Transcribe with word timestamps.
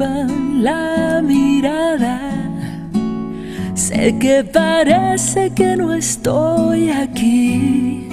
La 0.00 1.20
mirada. 1.22 2.32
Sé 3.74 4.18
que 4.18 4.42
parece 4.44 5.52
que 5.54 5.76
no 5.76 5.92
estoy 5.92 6.88
aquí. 6.88 8.08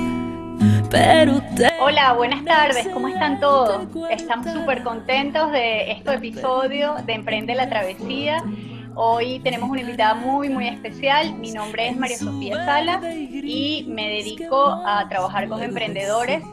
Pero 0.91 1.41
te 1.55 1.69
Hola, 1.79 2.11
buenas 2.11 2.43
tardes, 2.43 2.89
¿cómo 2.89 3.07
están 3.07 3.39
todos? 3.39 3.87
Estamos 4.11 4.51
súper 4.51 4.83
contentos 4.83 5.49
de 5.53 5.91
este 5.91 6.15
episodio 6.15 6.95
de 7.05 7.13
Emprende 7.13 7.55
la 7.55 7.69
Travesía. 7.69 8.43
Hoy 8.95 9.39
tenemos 9.39 9.69
una 9.69 9.79
invitada 9.79 10.15
muy, 10.15 10.49
muy 10.49 10.67
especial. 10.67 11.35
Mi 11.35 11.53
nombre 11.53 11.87
es 11.87 11.95
María 11.95 12.17
Sofía 12.17 12.65
Sala 12.65 12.99
y 13.13 13.85
me 13.87 14.09
dedico 14.09 14.83
a 14.85 15.07
trabajar 15.07 15.47
con 15.47 15.63
emprendedores 15.63 16.43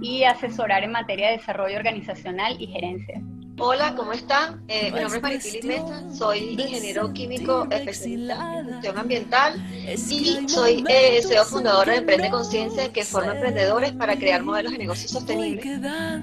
y 0.00 0.24
asesorar 0.24 0.82
en 0.82 0.90
materia 0.90 1.28
de 1.28 1.36
desarrollo 1.36 1.76
organizacional 1.76 2.56
y 2.58 2.66
gerencia. 2.66 3.22
Hola, 3.62 3.94
¿cómo 3.94 4.12
están? 4.14 4.62
Eh, 4.68 4.90
mi 4.90 5.00
nombre 5.00 5.18
es 5.18 5.22
Maripili 5.22 5.68
Mesa, 5.68 6.02
soy 6.16 6.56
ingeniero 6.58 7.12
químico 7.12 7.66
especialista 7.70 8.58
en 8.58 8.66
gestión 8.70 8.98
ambiental 8.98 9.62
y 9.86 10.48
soy 10.48 10.82
eh, 10.88 11.20
CEO 11.22 11.44
fundadora 11.44 11.92
de 11.92 11.98
Emprende 11.98 12.30
Conciencia 12.30 12.90
que 12.90 13.04
forma 13.04 13.34
emprendedores 13.34 13.92
para 13.92 14.16
crear 14.16 14.42
modelos 14.42 14.72
de 14.72 14.78
negocio 14.78 15.10
sostenibles 15.10 15.78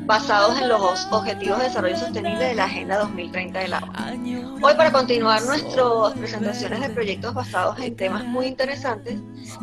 basados 0.07 0.59
en 0.59 0.69
los 0.69 1.07
Objetivos 1.11 1.59
de 1.59 1.65
Desarrollo 1.65 1.97
Sostenible 1.97 2.43
de 2.43 2.55
la 2.55 2.63
Agenda 2.63 2.97
2030 2.97 3.59
de 3.59 3.67
la 3.67 3.83
ONU. 4.11 4.57
Hoy 4.59 4.73
para 4.73 4.91
continuar 4.91 5.43
nuestras 5.43 6.13
presentaciones 6.13 6.81
de 6.81 6.89
proyectos 6.89 7.35
basados 7.35 7.79
en 7.79 7.95
temas 7.95 8.25
muy 8.25 8.47
interesantes, 8.47 9.15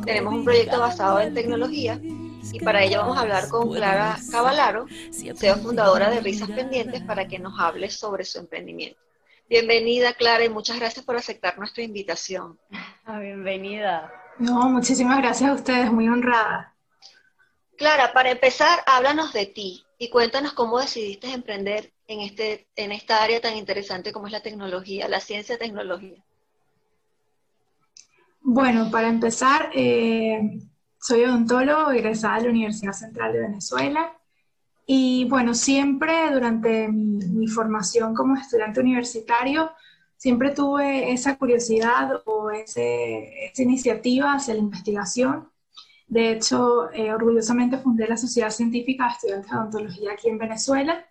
tenemos 0.05 0.33
un 0.33 0.45
proyecto 0.45 0.79
basado 0.79 1.19
en 1.19 1.35
tecnología 1.35 1.99
y 2.53 2.61
para 2.61 2.83
ello 2.83 2.99
vamos 2.99 3.17
a 3.17 3.23
hablar 3.23 3.49
con 3.49 3.73
Clara 3.73 4.19
Cavalaro, 4.31 4.87
CEO 5.11 5.57
fundadora 5.57 6.11
de 6.11 6.21
Risas 6.21 6.51
Pendientes, 6.51 7.03
para 7.03 7.27
que 7.27 7.39
nos 7.39 7.59
hable 7.59 7.91
sobre 7.91 8.25
su 8.25 8.39
emprendimiento. 8.39 9.01
Bienvenida, 9.49 10.15
Clara, 10.15 10.45
y 10.45 10.49
muchas 10.49 10.79
gracias 10.79 11.05
por 11.05 11.17
aceptar 11.17 11.59
nuestra 11.59 11.83
invitación. 11.83 12.59
Ah, 13.07 13.19
bienvenida. 13.19 14.11
No, 14.39 14.71
muchísimas 14.71 15.19
gracias 15.19 15.51
a 15.51 15.53
ustedes, 15.53 15.93
muy 15.93 16.09
honrada. 16.09 16.75
Clara, 17.77 18.15
para 18.15 18.31
empezar, 18.31 18.79
háblanos 18.87 19.35
de 19.35 19.45
ti 19.45 19.85
y 19.99 20.09
cuéntanos 20.09 20.55
cómo 20.55 20.79
decidiste 20.79 21.31
emprender 21.31 21.93
en, 22.09 22.21
este, 22.21 22.67
en 22.77 22.93
esta 22.93 23.23
área 23.23 23.43
tan 23.43 23.59
interesante 23.59 24.11
como 24.11 24.27
es 24.27 24.33
la 24.33 24.41
tecnología, 24.41 25.07
la 25.07 25.21
ciencia 25.21 25.59
tecnología. 25.59 26.25
Bueno, 28.41 28.91
para 28.91 29.09
empezar, 29.09 29.71
eh, 29.75 30.61
soy 31.05 31.23
odontólogo 31.25 31.91
egresada 31.91 32.39
de 32.39 32.45
la 32.45 32.51
Universidad 32.51 32.95
Central 32.95 33.35
de 33.35 33.41
Venezuela 33.41 34.17
y 34.87 35.27
bueno, 35.29 35.53
siempre 35.53 36.31
durante 36.33 36.89
mi, 36.89 37.47
formación 37.47 38.15
como 38.15 38.37
estudiante 38.37 38.81
universitario, 38.81 39.71
siempre 40.17 40.53
tuve 40.53 41.13
esa 41.13 41.37
curiosidad 41.37 42.23
o 42.25 42.51
ese, 42.51 43.45
esa 43.47 43.63
iniciativa 43.63 44.33
hacia 44.33 44.55
la 44.55 44.61
investigación. 44.61 45.51
De 46.07 46.33
hecho, 46.33 46.91
eh, 46.93 47.13
orgullosamente 47.13 47.77
fundé 47.77 48.07
la 48.09 48.17
Sociedad 48.17 48.51
Científica 48.51 49.05
de 49.05 49.11
Estudiantes 49.13 49.51
de 49.51 49.57
Odontología 49.59 50.13
aquí 50.13 50.31
en 50.31 50.39
Venezuela. 50.39 51.05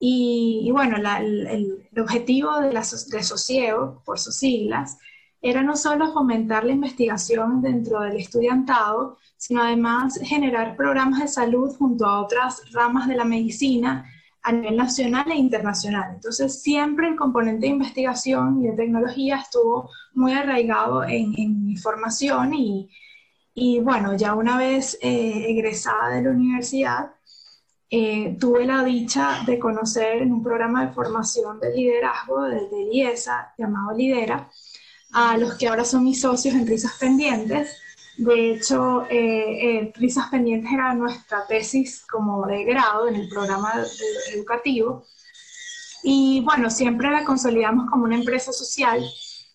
Y, 0.00 0.68
bueno, 0.72 0.96
el, 0.96 1.88
objetivo 1.96 2.60
de, 2.60 2.72
la, 2.72 2.80
de 2.80 3.22
SOCIEO, 3.22 4.02
por 4.04 4.18
sus 4.18 4.36
siglas, 4.36 4.98
era 5.40 5.62
no 5.62 5.76
solo 5.76 6.12
fomentar 6.12 6.64
la 6.64 6.72
investigación 6.72 7.62
dentro 7.62 8.00
del 8.00 8.16
estudiantado, 8.16 9.18
sino 9.36 9.62
además 9.62 10.18
generar 10.22 10.76
programas 10.76 11.20
de 11.20 11.28
salud 11.28 11.74
junto 11.76 12.06
a 12.06 12.22
otras 12.22 12.62
ramas 12.72 13.06
de 13.06 13.16
la 13.16 13.24
medicina 13.24 14.04
a 14.42 14.52
nivel 14.52 14.76
nacional 14.76 15.30
e 15.30 15.36
internacional. 15.36 16.14
Entonces, 16.14 16.62
siempre 16.62 17.08
el 17.08 17.16
componente 17.16 17.66
de 17.66 17.72
investigación 17.72 18.62
y 18.62 18.68
de 18.68 18.76
tecnología 18.76 19.36
estuvo 19.36 19.90
muy 20.14 20.32
arraigado 20.32 21.04
en, 21.04 21.32
mi 21.64 21.76
formación 21.76 22.54
y, 22.54 22.90
y, 23.54 23.80
bueno, 23.80 24.16
ya 24.16 24.34
una 24.34 24.58
vez 24.58 24.98
eh, 25.02 25.46
egresada 25.48 26.08
de 26.10 26.22
la 26.22 26.30
universidad, 26.30 27.12
eh, 27.90 28.36
tuve 28.38 28.66
la 28.66 28.84
dicha 28.84 29.42
de 29.46 29.58
conocer 29.58 30.22
en 30.22 30.32
un 30.32 30.42
programa 30.42 30.84
de 30.84 30.92
formación 30.92 31.58
de 31.58 31.74
liderazgo 31.74 32.42
desde 32.42 32.82
IESA 32.92 33.54
llamado 33.56 33.96
Lidera, 33.96 34.50
a 35.12 35.36
los 35.36 35.54
que 35.54 35.68
ahora 35.68 35.84
son 35.84 36.04
mis 36.04 36.20
socios 36.20 36.54
en 36.54 36.66
Risas 36.66 36.94
Pendientes. 36.98 37.76
De 38.16 38.52
hecho, 38.52 39.04
eh, 39.08 39.78
eh, 39.78 39.92
Risas 39.94 40.28
Pendientes 40.28 40.72
era 40.72 40.92
nuestra 40.94 41.46
tesis 41.46 42.04
como 42.10 42.46
de 42.46 42.64
grado 42.64 43.08
en 43.08 43.16
el 43.16 43.28
programa 43.28 43.72
educativo. 44.32 45.04
Y 46.02 46.42
bueno, 46.44 46.70
siempre 46.70 47.10
la 47.10 47.24
consolidamos 47.24 47.90
como 47.90 48.04
una 48.04 48.16
empresa 48.16 48.52
social 48.52 49.04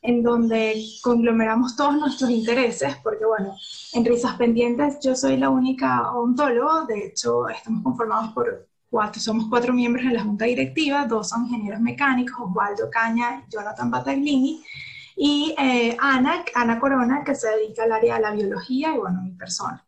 en 0.04 0.22
donde 0.22 0.84
conglomeramos 1.02 1.76
todos 1.76 1.96
nuestros 1.96 2.30
intereses, 2.30 2.96
porque 3.02 3.26
bueno, 3.26 3.56
en 3.94 4.06
Risas 4.06 4.36
Pendientes 4.36 5.00
yo 5.02 5.16
soy 5.16 5.38
la 5.38 5.50
única 5.50 6.12
ontólogo, 6.12 6.86
de 6.86 7.08
hecho 7.08 7.48
estamos 7.48 7.84
conformados 7.84 8.34
por 8.34 8.68
cuatro, 8.90 9.22
somos 9.22 9.46
cuatro 9.50 9.74
miembros 9.74 10.06
en 10.06 10.14
la 10.14 10.24
junta 10.24 10.44
directiva, 10.46 11.06
dos 11.08 11.30
son 11.30 11.46
ingenieros 11.46 11.80
mecánicos, 11.80 12.36
Osvaldo 12.38 12.90
Caña 12.92 13.46
y 13.48 13.52
Jonathan 13.52 13.90
Bataglini, 13.90 14.62
y 15.26 15.56
eh, 15.58 15.96
Ana, 16.02 16.44
Ana 16.54 16.82
Corona, 16.82 17.24
que 17.24 17.34
se 17.34 17.48
dedica 17.48 17.86
al 17.86 17.94
área 17.94 18.16
de 18.16 18.22
la 18.24 18.32
biología 18.32 18.94
y 18.94 18.98
bueno, 18.98 19.22
mi 19.22 19.32
persona. 19.32 19.82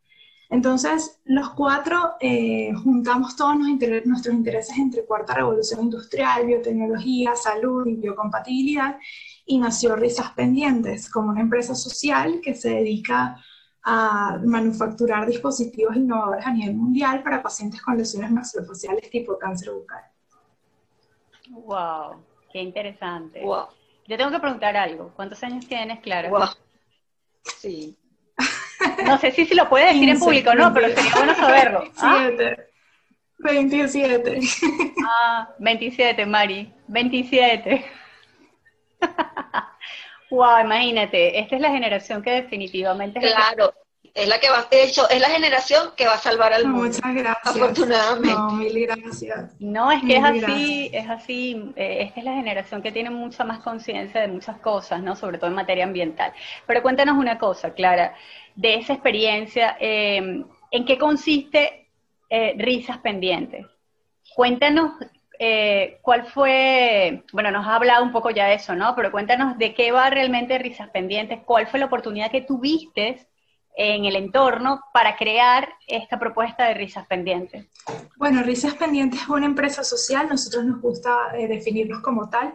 Entonces, 0.48 1.20
los 1.26 1.50
cuatro 1.50 2.14
eh, 2.20 2.72
juntamos 2.82 3.36
todos 3.36 3.54
nuestros 3.58 4.34
intereses 4.34 4.78
entre 4.78 5.04
cuarta 5.04 5.34
revolución 5.34 5.80
industrial, 5.82 6.46
biotecnología, 6.46 7.36
salud 7.36 7.86
y 7.86 7.96
biocompatibilidad 7.96 8.98
y 9.44 9.58
nació 9.58 9.94
Risas 9.94 10.30
Pendientes 10.30 11.10
como 11.10 11.32
una 11.32 11.42
empresa 11.42 11.74
social 11.74 12.40
que 12.42 12.54
se 12.54 12.70
dedica 12.70 13.36
a 13.82 14.40
manufacturar 14.42 15.26
dispositivos 15.26 15.96
innovadores 15.96 16.46
a 16.46 16.52
nivel 16.54 16.76
mundial 16.76 17.22
para 17.22 17.42
pacientes 17.42 17.82
con 17.82 17.98
lesiones 17.98 18.30
maxilofaciales 18.30 19.10
tipo 19.10 19.36
cáncer 19.38 19.74
bucal. 19.74 20.02
¡Wow! 21.50 22.24
¡Qué 22.50 22.62
interesante! 22.62 23.42
¡Wow! 23.42 23.66
Yo 24.06 24.16
tengo 24.16 24.30
que 24.30 24.38
preguntar 24.38 24.76
algo. 24.76 25.12
¿Cuántos 25.16 25.42
años 25.42 25.66
tienes, 25.66 26.00
Clara? 26.00 26.28
Wow. 26.30 26.48
Sí. 27.58 27.96
No 29.04 29.18
sé 29.18 29.30
si 29.32 29.46
se 29.46 29.54
lo 29.54 29.68
puede 29.68 29.86
decir 29.86 30.08
en 30.08 30.18
público, 30.18 30.54
no, 30.54 30.72
pero 30.72 30.88
sería 30.88 31.12
bueno 31.14 31.34
saberlo. 31.34 31.84
¿Ah? 31.98 32.28
27. 33.38 34.40
Ah, 35.06 35.48
27, 35.58 36.26
Mari. 36.26 36.72
27. 36.88 37.84
wow, 40.30 40.60
imagínate, 40.64 41.38
esta 41.38 41.56
es 41.56 41.62
la 41.62 41.70
generación 41.70 42.22
que 42.22 42.30
definitivamente... 42.30 43.20
Claro, 43.20 43.74
es 44.16 44.26
la 44.28 44.40
que 44.40 44.48
va, 44.48 44.66
de 44.70 44.82
hecho, 44.82 45.08
es 45.10 45.20
la 45.20 45.28
generación 45.28 45.90
que 45.94 46.06
va 46.06 46.14
a 46.14 46.18
salvar 46.18 46.54
al 46.54 46.66
mundo. 46.66 46.86
Muchas 46.86 47.14
gracias. 47.14 47.54
Afortunadamente. 47.54 48.30
No, 48.30 48.50
mil 48.52 48.86
gracias. 48.86 49.60
No, 49.60 49.92
es 49.92 50.02
que 50.02 50.16
es 50.16 50.24
así, 50.24 50.90
es 50.90 51.10
así, 51.10 51.72
eh, 51.76 51.98
esta 52.00 52.20
es 52.20 52.24
la 52.24 52.32
generación 52.32 52.80
que 52.80 52.92
tiene 52.92 53.10
mucha 53.10 53.44
más 53.44 53.58
conciencia 53.58 54.22
de 54.22 54.28
muchas 54.28 54.58
cosas, 54.60 55.02
¿no? 55.02 55.16
Sobre 55.16 55.36
todo 55.36 55.50
en 55.50 55.56
materia 55.56 55.84
ambiental. 55.84 56.32
Pero 56.66 56.82
cuéntanos 56.82 57.18
una 57.18 57.36
cosa, 57.36 57.74
Clara, 57.74 58.14
de 58.54 58.76
esa 58.76 58.94
experiencia, 58.94 59.76
eh, 59.78 60.42
¿en 60.70 60.84
qué 60.86 60.96
consiste 60.96 61.90
eh, 62.30 62.54
Risas 62.56 62.98
Pendientes? 62.98 63.66
Cuéntanos 64.34 64.92
cuál 66.00 66.24
fue, 66.24 67.22
bueno, 67.34 67.50
nos 67.50 67.66
ha 67.66 67.76
hablado 67.76 68.02
un 68.02 68.12
poco 68.12 68.30
ya 68.30 68.46
de 68.46 68.54
eso, 68.54 68.74
¿no? 68.74 68.94
Pero 68.96 69.12
cuéntanos 69.12 69.58
de 69.58 69.74
qué 69.74 69.92
va 69.92 70.08
realmente 70.08 70.56
Risas 70.56 70.88
Pendientes, 70.88 71.40
cuál 71.44 71.66
fue 71.66 71.78
la 71.78 71.84
oportunidad 71.86 72.30
que 72.30 72.40
tuviste 72.40 73.26
en 73.76 74.06
el 74.06 74.16
entorno 74.16 74.80
para 74.92 75.16
crear 75.16 75.68
esta 75.86 76.18
propuesta 76.18 76.66
de 76.66 76.74
Risas 76.74 77.06
Pendientes? 77.06 77.66
Bueno, 78.16 78.42
Risas 78.42 78.74
Pendientes 78.74 79.20
es 79.20 79.28
una 79.28 79.44
empresa 79.44 79.84
social, 79.84 80.28
nosotros 80.28 80.64
nos 80.64 80.80
gusta 80.80 81.36
eh, 81.36 81.46
definirnos 81.46 82.00
como 82.00 82.30
tal, 82.30 82.54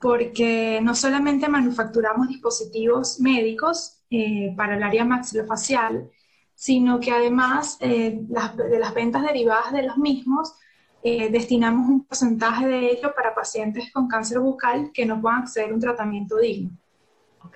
porque 0.00 0.80
no 0.82 0.96
solamente 0.96 1.48
manufacturamos 1.48 2.28
dispositivos 2.28 3.20
médicos 3.20 4.02
eh, 4.10 4.52
para 4.56 4.76
el 4.76 4.82
área 4.82 5.04
maxilofacial, 5.04 6.10
sino 6.54 6.98
que 6.98 7.12
además 7.12 7.78
eh, 7.80 8.18
de 8.20 8.78
las 8.80 8.94
ventas 8.94 9.22
derivadas 9.22 9.72
de 9.72 9.84
los 9.84 9.96
mismos, 9.96 10.54
destinamos 11.00 11.88
un 11.88 12.04
porcentaje 12.04 12.66
de 12.66 12.90
ello 12.90 13.14
para 13.14 13.34
pacientes 13.34 13.90
con 13.92 14.08
cáncer 14.08 14.40
bucal 14.40 14.90
que 14.92 15.06
no 15.06 15.22
puedan 15.22 15.42
acceder 15.42 15.70
a 15.70 15.74
un 15.74 15.80
tratamiento 15.80 16.36
digno. 16.36 16.76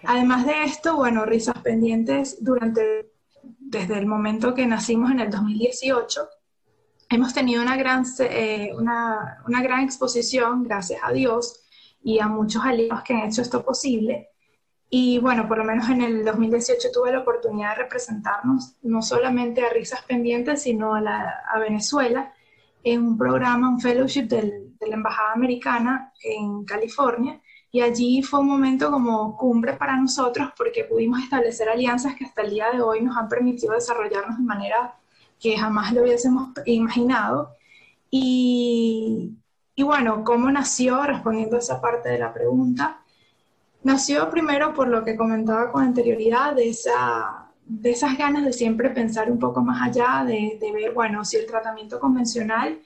Además 0.04 0.46
de 0.46 0.64
esto, 0.64 0.96
bueno, 0.96 1.24
Risas 1.24 1.58
Pendientes 1.58 2.42
durante, 2.42 3.12
desde 3.42 3.98
el 3.98 4.06
momento 4.06 4.54
que 4.54 4.66
nacimos 4.66 5.10
en 5.10 5.20
el 5.20 5.30
2018, 5.30 6.28
hemos 7.10 7.34
tenido 7.34 7.62
una 7.62 7.76
gran, 7.76 8.04
eh, 8.20 8.70
una, 8.74 9.42
una 9.46 9.62
gran 9.62 9.84
exposición, 9.84 10.64
gracias 10.64 11.00
a 11.02 11.12
Dios, 11.12 11.62
y 12.02 12.18
a 12.18 12.26
muchos 12.26 12.64
aliados 12.64 13.02
que 13.02 13.14
han 13.14 13.28
hecho 13.28 13.42
esto 13.42 13.64
posible. 13.64 14.28
Y 14.90 15.18
bueno, 15.18 15.48
por 15.48 15.58
lo 15.58 15.64
menos 15.64 15.88
en 15.88 16.02
el 16.02 16.24
2018 16.24 16.88
tuve 16.92 17.12
la 17.12 17.20
oportunidad 17.20 17.70
de 17.70 17.82
representarnos 17.82 18.76
no 18.82 19.00
solamente 19.00 19.64
a 19.64 19.70
Risas 19.70 20.02
Pendientes, 20.02 20.62
sino 20.62 20.94
a, 20.94 21.00
la, 21.00 21.42
a 21.50 21.58
Venezuela 21.58 22.32
en 22.84 23.02
un 23.02 23.16
programa, 23.16 23.70
un 23.70 23.80
fellowship 23.80 24.24
de 24.24 24.72
la 24.80 24.94
Embajada 24.94 25.32
Americana 25.32 26.12
en 26.22 26.64
California. 26.64 27.40
Y 27.74 27.80
allí 27.80 28.22
fue 28.22 28.40
un 28.40 28.48
momento 28.48 28.90
como 28.90 29.34
cumbre 29.38 29.72
para 29.72 29.96
nosotros 29.96 30.50
porque 30.58 30.84
pudimos 30.84 31.20
establecer 31.22 31.70
alianzas 31.70 32.14
que 32.14 32.26
hasta 32.26 32.42
el 32.42 32.50
día 32.50 32.70
de 32.70 32.82
hoy 32.82 33.00
nos 33.00 33.16
han 33.16 33.28
permitido 33.30 33.72
desarrollarnos 33.72 34.36
de 34.36 34.44
manera 34.44 34.94
que 35.40 35.56
jamás 35.56 35.92
lo 35.94 36.02
hubiésemos 36.02 36.50
imaginado. 36.66 37.56
Y, 38.10 39.32
y 39.74 39.82
bueno, 39.82 40.22
¿cómo 40.22 40.50
nació? 40.50 41.02
Respondiendo 41.02 41.56
a 41.56 41.60
esa 41.60 41.80
parte 41.80 42.10
de 42.10 42.18
la 42.18 42.34
pregunta, 42.34 43.00
nació 43.82 44.28
primero 44.28 44.74
por 44.74 44.88
lo 44.88 45.02
que 45.02 45.16
comentaba 45.16 45.72
con 45.72 45.82
anterioridad, 45.82 46.54
de, 46.54 46.68
esa, 46.68 47.50
de 47.64 47.90
esas 47.90 48.18
ganas 48.18 48.44
de 48.44 48.52
siempre 48.52 48.90
pensar 48.90 49.30
un 49.30 49.38
poco 49.38 49.62
más 49.62 49.80
allá, 49.80 50.24
de, 50.26 50.58
de 50.60 50.72
ver, 50.72 50.92
bueno, 50.92 51.24
si 51.24 51.38
el 51.38 51.46
tratamiento 51.46 51.98
convencional 51.98 52.80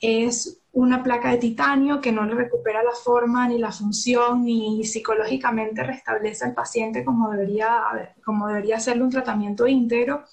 es 0.00 0.61
una 0.72 1.02
placa 1.02 1.30
de 1.30 1.36
titanio 1.36 2.00
que 2.00 2.12
no 2.12 2.24
le 2.24 2.34
recupera 2.34 2.82
la 2.82 2.92
forma 2.92 3.46
ni 3.46 3.58
la 3.58 3.72
función 3.72 4.44
ni 4.44 4.82
psicológicamente 4.84 5.82
restablece 5.82 6.46
al 6.46 6.54
paciente 6.54 7.04
como 7.04 7.30
debería, 7.30 7.82
como 8.24 8.48
debería 8.48 8.76
hacerle 8.76 9.02
un 9.04 9.10
tratamiento 9.10 9.66
íntegro, 9.66 10.24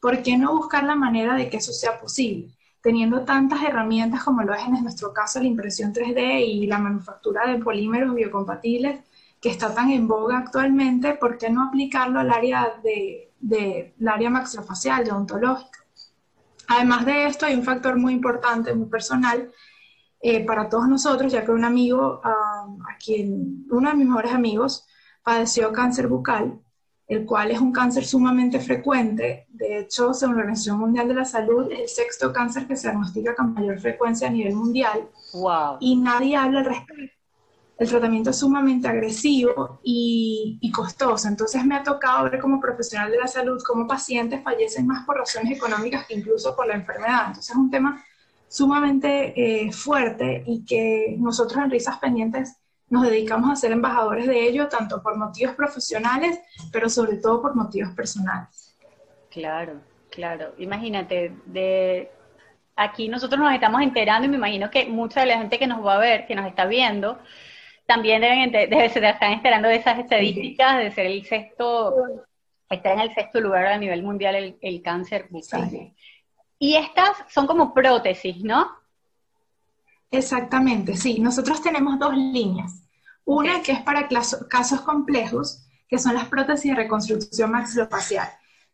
¿por 0.00 0.22
qué 0.22 0.36
no 0.36 0.56
buscar 0.56 0.82
la 0.82 0.96
manera 0.96 1.34
de 1.34 1.48
que 1.48 1.58
eso 1.58 1.72
sea 1.72 2.00
posible? 2.00 2.56
Teniendo 2.80 3.22
tantas 3.24 3.62
herramientas 3.62 4.24
como 4.24 4.42
lo 4.42 4.54
es 4.54 4.62
en 4.62 4.82
nuestro 4.82 5.12
caso 5.12 5.38
la 5.38 5.46
impresión 5.46 5.92
3D 5.92 6.44
y 6.44 6.66
la 6.66 6.78
manufactura 6.78 7.46
de 7.46 7.58
polímeros 7.58 8.14
biocompatibles 8.14 9.00
que 9.40 9.50
está 9.50 9.72
tan 9.72 9.90
en 9.90 10.08
boga 10.08 10.38
actualmente, 10.38 11.14
¿por 11.14 11.38
qué 11.38 11.48
no 11.48 11.62
aplicarlo 11.62 12.18
al 12.18 12.32
área 12.32 12.74
de, 12.82 13.32
de 13.38 13.94
área 14.04 14.30
maxilofacial, 14.30 15.04
de 15.04 15.12
odontológica? 15.12 15.78
Además 16.68 17.06
de 17.06 17.26
esto, 17.26 17.46
hay 17.46 17.54
un 17.54 17.62
factor 17.62 17.96
muy 17.96 18.12
importante, 18.12 18.74
muy 18.74 18.88
personal, 18.88 19.52
eh, 20.20 20.44
para 20.44 20.68
todos 20.68 20.88
nosotros, 20.88 21.32
ya 21.32 21.44
que 21.44 21.50
un 21.50 21.64
amigo, 21.64 22.20
a 22.24 22.96
quien, 23.02 23.66
uno 23.70 23.90
de 23.90 23.96
mis 23.96 24.06
mejores 24.06 24.32
amigos, 24.32 24.86
padeció 25.22 25.72
cáncer 25.72 26.08
bucal, 26.08 26.60
el 27.08 27.24
cual 27.26 27.50
es 27.50 27.60
un 27.60 27.72
cáncer 27.72 28.04
sumamente 28.04 28.60
frecuente. 28.60 29.46
De 29.48 29.78
hecho, 29.78 30.14
según 30.14 30.36
la 30.36 30.42
Organización 30.42 30.78
Mundial 30.78 31.08
de 31.08 31.14
la 31.14 31.24
Salud, 31.24 31.70
es 31.70 31.80
el 31.80 31.88
sexto 31.88 32.32
cáncer 32.32 32.66
que 32.66 32.76
se 32.76 32.88
diagnostica 32.88 33.34
con 33.34 33.54
mayor 33.54 33.78
frecuencia 33.78 34.28
a 34.28 34.30
nivel 34.30 34.54
mundial. 34.54 35.08
Wow. 35.34 35.76
Y 35.80 35.96
nadie 35.96 36.36
habla 36.36 36.60
al 36.60 36.66
respecto. 36.66 37.16
El 37.78 37.88
tratamiento 37.88 38.30
es 38.30 38.38
sumamente 38.38 38.88
agresivo 38.88 39.80
y, 39.82 40.58
y, 40.62 40.70
costoso. 40.72 41.28
Entonces 41.28 41.62
me 41.64 41.76
ha 41.76 41.82
tocado 41.82 42.24
ver 42.24 42.40
como 42.40 42.58
profesional 42.58 43.10
de 43.10 43.18
la 43.18 43.26
salud 43.26 43.62
cómo 43.66 43.86
pacientes 43.86 44.42
fallecen 44.42 44.86
más 44.86 45.04
por 45.04 45.18
razones 45.18 45.54
económicas 45.54 46.06
que 46.06 46.14
incluso 46.14 46.56
por 46.56 46.66
la 46.66 46.74
enfermedad. 46.74 47.26
Entonces 47.26 47.50
es 47.50 47.56
un 47.56 47.70
tema 47.70 48.02
sumamente 48.48 49.34
eh, 49.36 49.72
fuerte 49.72 50.44
y 50.46 50.64
que 50.64 51.16
nosotros 51.18 51.62
en 51.64 51.70
Risas 51.70 51.98
Pendientes 51.98 52.56
nos 52.88 53.02
dedicamos 53.02 53.50
a 53.50 53.56
ser 53.56 53.72
embajadores 53.72 54.26
de 54.26 54.46
ello, 54.46 54.68
tanto 54.68 55.02
por 55.02 55.16
motivos 55.16 55.54
profesionales, 55.54 56.38
pero 56.72 56.88
sobre 56.88 57.16
todo 57.16 57.42
por 57.42 57.54
motivos 57.54 57.92
personales. 57.94 58.76
Claro, 59.30 59.80
claro. 60.10 60.54
Imagínate, 60.58 61.34
de 61.46 62.10
aquí 62.76 63.08
nosotros 63.08 63.40
nos 63.40 63.52
estamos 63.52 63.82
enterando 63.82 64.26
y 64.26 64.30
me 64.30 64.36
imagino 64.36 64.70
que 64.70 64.86
mucha 64.86 65.20
de 65.20 65.26
la 65.26 65.38
gente 65.38 65.58
que 65.58 65.66
nos 65.66 65.84
va 65.84 65.96
a 65.96 65.98
ver, 65.98 66.26
que 66.26 66.36
nos 66.36 66.46
está 66.46 66.66
viendo, 66.66 67.18
también 67.86 68.20
deben, 68.20 68.52
debe 68.52 68.88
ser, 68.88 69.04
están 69.04 69.32
esperando 69.32 69.68
de 69.68 69.76
esas 69.76 69.98
estadísticas 69.98 70.78
de 70.78 70.90
ser 70.92 71.06
el 71.06 71.24
sexto, 71.24 71.94
estar 72.70 72.92
en 72.92 73.00
el 73.00 73.14
sexto 73.14 73.40
lugar 73.40 73.66
a 73.66 73.78
nivel 73.78 74.02
mundial 74.02 74.34
el, 74.36 74.56
el 74.60 74.82
cáncer 74.82 75.26
bucal. 75.30 75.92
Y 76.58 76.74
estas 76.74 77.10
son 77.28 77.46
como 77.46 77.74
prótesis, 77.74 78.42
¿no? 78.42 78.70
Exactamente, 80.10 80.96
sí. 80.96 81.18
Nosotros 81.20 81.60
tenemos 81.62 81.98
dos 81.98 82.16
líneas. 82.16 82.82
Una 83.24 83.60
que 83.60 83.72
es 83.72 83.82
para 83.82 84.08
casos 84.08 84.80
complejos, 84.82 85.66
que 85.88 85.98
son 85.98 86.14
las 86.14 86.28
prótesis 86.28 86.70
de 86.70 86.76
reconstrucción 86.76 87.50
maxilofacial. 87.50 88.28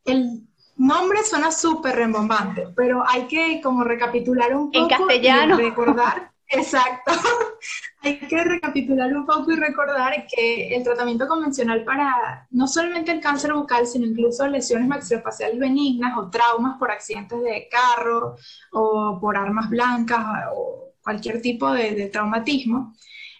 El 0.04 0.46
nombre 0.76 1.22
suena 1.24 1.50
súper 1.50 1.96
rembombante, 1.96 2.68
pero 2.76 3.02
hay 3.06 3.26
que 3.26 3.60
como 3.60 3.84
recapitular 3.84 4.54
un 4.54 4.70
poco. 4.70 4.84
En 4.84 4.88
castellano. 4.88 5.58
Y 5.58 5.62
recordar 5.62 6.32
Exacto. 6.52 7.12
Hay 8.02 8.18
que 8.18 8.44
recapitular 8.44 9.14
un 9.14 9.24
poco 9.24 9.52
y 9.52 9.56
recordar 9.56 10.26
que 10.26 10.74
el 10.74 10.82
tratamiento 10.84 11.26
convencional 11.26 11.84
para 11.84 12.46
no 12.50 12.66
solamente 12.66 13.12
el 13.12 13.20
cáncer 13.20 13.54
bucal, 13.54 13.86
sino 13.86 14.06
incluso 14.06 14.46
lesiones 14.48 14.88
maxilofaciales 14.88 15.58
benignas 15.58 16.18
o 16.18 16.28
traumas 16.28 16.78
por 16.78 16.90
accidentes 16.90 17.40
de 17.42 17.68
carro 17.70 18.36
o 18.72 19.18
por 19.20 19.36
armas 19.36 19.70
blancas 19.70 20.26
o 20.54 20.92
cualquier 21.02 21.40
tipo 21.40 21.72
de, 21.72 21.94
de 21.94 22.08
traumatismo, 22.08 22.94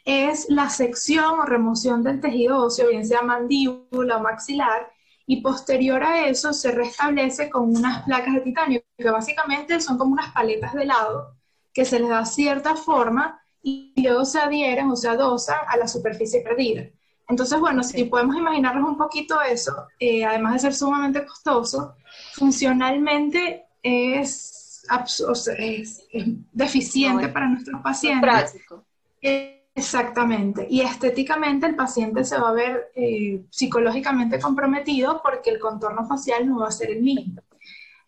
es 0.05 0.47
la 0.49 0.69
sección 0.71 1.41
o 1.41 1.45
remoción 1.45 2.03
del 2.03 2.21
tejido 2.21 2.65
óseo, 2.65 2.89
bien 2.89 3.07
sea 3.07 3.23
mandíbula 3.23 4.17
o 4.17 4.23
maxilar, 4.23 4.91
y 5.27 5.41
posterior 5.43 6.03
a 6.03 6.27
eso 6.29 6.53
se 6.53 6.73
restablece 6.73 7.49
con 7.51 7.77
unas 7.77 8.03
placas 8.05 8.35
de 8.35 8.41
titanio, 8.41 8.83
que 8.97 9.11
básicamente 9.11 9.81
son 9.81 9.99
como 9.99 10.13
unas 10.13 10.33
paletas 10.33 10.73
de 10.75 10.87
lado 10.87 11.37
que 11.73 11.85
se 11.85 11.99
les 11.99 12.09
da 12.09 12.25
cierta 12.25 12.77
forma 12.77 13.41
y 13.63 13.93
luego 14.03 14.25
se 14.25 14.39
adhieren 14.39 14.91
o 14.91 14.97
se 14.97 15.09
adosan 15.09 15.59
a 15.69 15.77
la 15.77 15.89
superficie 15.89 16.41
perdida. 16.41 16.85
Entonces, 17.29 17.59
bueno, 17.61 17.83
si 17.83 18.05
podemos 18.05 18.37
imaginarnos 18.37 18.89
un 18.89 18.97
poquito 18.97 19.41
eso, 19.41 19.87
eh, 19.99 20.25
además 20.25 20.55
de 20.55 20.59
ser 20.59 20.75
sumamente 20.75 21.25
costoso, 21.25 21.95
funcionalmente 22.35 23.65
es, 23.83 24.85
es, 25.59 26.09
deficiente 26.53 27.29
para 27.29 27.49
nuestros 27.49 27.81
pacientes. 27.81 28.55
Exactamente. 29.75 30.67
Y 30.69 30.83
estéticamente 30.83 31.67
el 31.67 31.75
paciente 31.75 32.25
se 32.25 32.39
va 32.39 32.51
a 32.51 32.53
ver 32.53 32.91
eh, 32.95 33.43
psicológicamente 33.49 34.39
comprometido 34.39 35.23
porque 35.23 35.51
el 35.51 35.59
contorno 35.59 36.07
facial 36.07 36.47
no 36.47 36.59
va 36.59 36.69
a 36.69 36.73
ser 36.73 36.91
el 36.91 37.03
mismo. 37.03 37.41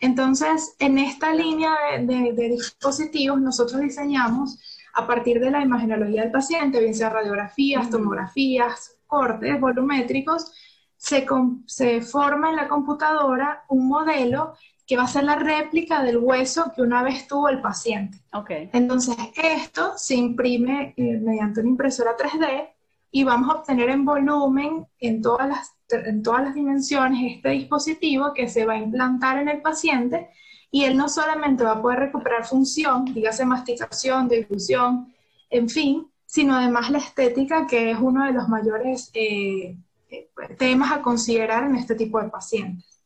Entonces, 0.04 0.76
en 0.80 0.98
esta 0.98 1.32
línea 1.32 1.74
de, 1.98 2.34
dispositivos, 2.50 3.40
nosotros 3.40 3.80
diseñamos 3.80 4.60
a 4.92 5.06
partir 5.06 5.40
de 5.40 5.50
la 5.50 5.62
imagenología 5.62 6.20
del 6.20 6.30
paciente, 6.30 6.78
bien 6.78 6.94
sea 6.94 7.08
radiografías, 7.08 7.88
tomografías, 7.88 8.98
cortes 9.06 9.58
volumétricos, 9.58 10.52
se, 10.94 11.26
se 11.66 12.02
forma 12.02 12.50
en 12.50 12.56
la 12.56 12.68
computadora 12.68 13.64
un 13.70 13.88
modelo 13.88 14.52
que 14.86 14.98
va 14.98 15.04
a 15.04 15.08
ser 15.08 15.24
la 15.24 15.36
réplica 15.36 16.02
del 16.02 16.18
hueso 16.18 16.70
que 16.76 16.82
una 16.82 17.02
vez 17.02 17.26
tuvo 17.26 17.48
el 17.48 17.62
paciente. 17.62 18.18
Okay. 18.30 18.68
Entonces, 18.74 19.16
esto 19.34 19.94
se 19.96 20.16
imprime 20.16 20.92
eh, 20.98 21.18
mediante 21.18 21.60
una 21.60 21.70
impresora 21.70 22.14
3D 22.14 22.73
y 23.16 23.22
vamos 23.22 23.48
a 23.48 23.58
obtener 23.60 23.90
en 23.90 24.04
volumen 24.04 24.88
en 24.98 25.22
todas 25.22 25.48
las 25.48 25.72
en 25.88 26.20
todas 26.24 26.42
las 26.42 26.54
dimensiones 26.54 27.36
este 27.36 27.50
dispositivo 27.50 28.32
que 28.34 28.48
se 28.48 28.66
va 28.66 28.72
a 28.72 28.78
implantar 28.78 29.38
en 29.38 29.48
el 29.48 29.62
paciente 29.62 30.30
y 30.72 30.82
él 30.82 30.96
no 30.96 31.08
solamente 31.08 31.62
va 31.62 31.72
a 31.72 31.80
poder 31.80 32.00
recuperar 32.00 32.44
función, 32.44 33.04
dígase 33.04 33.44
masticación, 33.44 34.28
difusión, 34.28 35.14
en 35.48 35.68
fin, 35.68 36.10
sino 36.26 36.56
además 36.56 36.90
la 36.90 36.98
estética, 36.98 37.68
que 37.68 37.92
es 37.92 37.98
uno 38.00 38.24
de 38.24 38.32
los 38.32 38.48
mayores 38.48 39.12
eh, 39.14 39.76
eh, 40.10 40.28
temas 40.58 40.90
a 40.90 41.00
considerar 41.00 41.62
en 41.62 41.76
este 41.76 41.94
tipo 41.94 42.20
de 42.20 42.30
pacientes. 42.30 43.00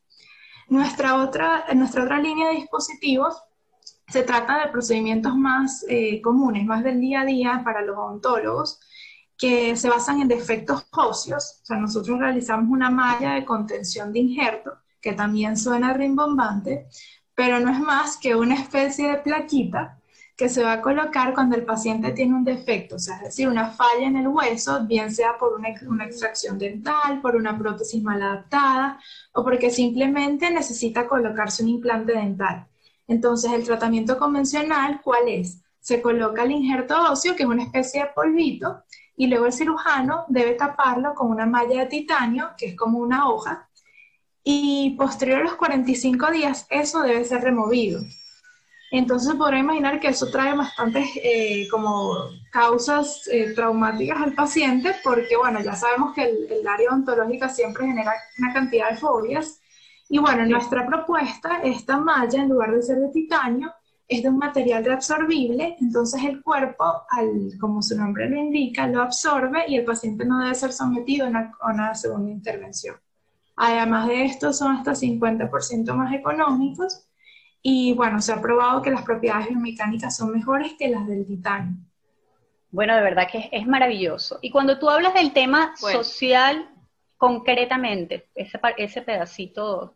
Nuestra 0.69 1.17
otra, 1.23 1.67
nuestra 1.75 2.05
otra 2.05 2.19
línea 2.19 2.49
de 2.49 2.55
dispositivos 2.55 3.43
se 4.07 4.23
trata 4.23 4.65
de 4.65 4.73
procedimientos 4.73 5.37
más 5.37 5.85
eh, 5.87 6.23
comunes, 6.23 6.65
más 6.65 6.83
del 6.83 6.99
día 6.99 7.21
a 7.21 7.27
día 7.27 7.61
para 7.63 7.83
los 7.83 7.99
odontólogos, 7.99 8.81
que 9.39 9.77
se 9.77 9.89
basan 9.89 10.21
en 10.21 10.29
defectos 10.29 10.87
óseos. 10.93 11.61
O 11.63 11.67
sea, 11.67 11.77
nosotros 11.79 12.19
realizamos 12.19 12.71
una 12.71 12.91
malla 12.91 13.35
de 13.35 13.45
contención 13.45 14.13
de 14.13 14.19
injerto, 14.19 14.73
que 15.01 15.13
también 15.13 15.57
suena 15.57 15.95
rimbombante, 15.95 16.89
pero 17.35 17.61
no 17.61 17.71
es 17.71 17.79
más 17.79 18.17
que 18.17 18.35
una 18.35 18.57
especie 18.57 19.09
de 19.09 19.19
plaquita 19.19 19.99
que 20.37 20.49
se 20.49 20.63
va 20.63 20.75
a 20.75 20.81
colocar 20.81 21.35
cuando 21.35 21.57
el 21.57 21.65
paciente 21.65 22.13
tiene 22.13 22.35
un 22.35 22.45
defecto, 22.45 22.95
o 22.95 22.99
sea, 23.01 23.17
es 23.17 23.23
decir, 23.23 23.49
una 23.49 23.71
falla 23.71 24.07
en 24.07 24.17
el 24.17 24.29
hueso, 24.29 24.87
bien 24.87 25.13
sea 25.13 25.37
por 25.37 25.53
una, 25.55 25.69
extracción 26.05 26.59
dental, 26.59 27.21
por 27.21 27.35
una 27.35 27.59
prótesis 27.59 28.01
mal 28.03 28.23
adaptada 28.23 29.01
o 29.33 29.43
porque 29.43 29.71
simplemente 29.71 30.49
necesita 30.51 31.09
colocarse 31.09 31.65
un 31.65 31.71
implante 31.71 32.13
dental. 32.13 32.69
Entonces, 33.09 33.53
el 33.53 33.65
tratamiento 33.65 34.17
convencional, 34.17 35.01
¿cuál 35.03 35.27
es? 35.27 35.61
Se 35.81 36.01
coloca 36.01 36.45
el 36.45 36.53
injerto 36.53 36.95
óseo, 37.11 37.35
que 37.35 37.43
es 37.43 37.49
una 37.49 37.65
especie 37.65 38.03
de 38.03 38.11
polvito, 38.15 38.85
y 39.19 39.27
luego 39.27 39.47
el 39.47 39.53
cirujano 39.53 40.25
debe 40.29 40.55
taparlo 40.55 41.13
con 41.15 41.31
una 41.31 41.45
malla 41.45 41.81
de 41.81 41.87
titanio, 41.87 42.51
que 42.57 42.67
es 42.67 42.77
como 42.77 43.01
una 43.01 43.29
hoja, 43.29 43.69
y 44.45 44.95
posterior 44.97 45.41
a 45.41 45.45
los 45.45 45.57
45 45.57 46.31
días 46.31 46.67
eso 46.71 47.03
debe 47.03 47.25
ser 47.25 47.43
removido. 47.43 48.01
Entonces 48.93 49.35
podrá 49.35 49.59
imaginar 49.59 49.99
que 49.99 50.09
eso 50.09 50.31
trae 50.31 50.57
bastantes 50.57 51.09
eh, 51.17 51.67
como 51.69 52.15
causas 52.53 53.29
eh, 53.31 53.53
traumáticas 53.55 54.23
al 54.23 54.35
paciente, 54.35 54.95
porque 55.03 55.37
bueno, 55.37 55.61
ya 55.61 55.75
sabemos 55.75 56.15
que 56.15 56.23
el, 56.23 56.67
área 56.67 56.91
odontológica 56.91 57.49
siempre 57.49 57.87
genera 57.87 58.13
una 58.39 58.53
cantidad 58.53 58.91
de 58.91 58.97
fobias. 58.97 59.61
Y 60.09 60.19
bueno, 60.19 60.47
nuestra 60.47 60.87
propuesta, 60.87 61.61
esta 61.65 61.99
malla, 61.99 62.41
en 62.41 62.49
lugar 62.49 62.73
de 62.73 62.83
ser 62.83 62.99
de 62.99 63.09
titanio, 63.09 63.75
es 64.09 64.23
de 64.23 64.31
un 64.31 64.39
material 64.39 64.85
reabsorbible, 64.85 65.77
entonces 65.81 66.25
el 66.25 66.43
cuerpo, 66.43 66.85
al, 67.11 67.53
como 67.61 67.83
su 67.83 67.95
nombre 67.97 68.29
lo 68.29 68.37
indica, 68.37 68.87
lo 68.87 69.03
absorbe 69.03 69.65
y 69.69 69.77
el 69.77 69.85
paciente 69.85 70.25
no 70.25 70.41
debe 70.41 70.55
ser 70.55 70.73
sometido 70.73 71.27
a 71.27 71.29
una, 71.29 71.53
a 71.61 71.73
una 71.73 71.95
segunda 71.95 72.31
intervención. 72.31 72.97
Además 73.57 74.09
de 74.09 74.25
esto, 74.25 74.53
son 74.53 74.77
hasta 74.77 74.93
50% 74.93 75.93
más 75.95 76.15
económicos 76.15 77.07
y 77.61 77.93
bueno, 77.93 78.21
se 78.23 78.33
ha 78.33 78.41
probado 78.41 78.81
que 78.81 78.91
las 78.91 79.03
propiedades 79.03 79.49
biomecánicas 79.49 80.17
son 80.17 80.33
mejores 80.33 80.73
que 80.79 80.89
las 80.89 81.07
del 81.07 81.27
titanio. 81.27 81.77
Bueno, 82.71 82.95
de 82.95 83.03
verdad 83.03 83.29
que 83.31 83.49
es, 83.53 83.67
maravilloso. 83.67 84.39
Y 84.41 84.51
cuando 84.51 84.79
tú 84.79 84.89
hablas 84.89 85.15
del 85.15 85.33
tema 85.33 85.75
social, 85.77 86.71
concretamente, 87.17 88.29
ese, 88.35 88.59
ese 88.77 89.03
pedacito, 89.03 89.95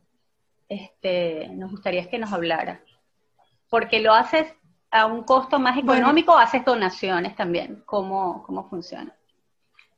este, 0.68 1.48
nos 1.48 1.70
gustaría 1.70 2.08
que 2.08 2.18
nos 2.18 2.32
hablara. 2.32 2.82
Porque 3.72 4.00
lo 4.00 4.12
haces 4.12 4.52
a 4.90 5.06
un 5.06 5.22
costo 5.22 5.58
más 5.58 5.78
económico 5.78 6.32
o 6.32 6.36
haces 6.36 6.62
donaciones 6.62 7.34
también. 7.34 7.82
¿Cómo, 7.86 8.42
cómo 8.42 8.68
funciona? 8.68 9.16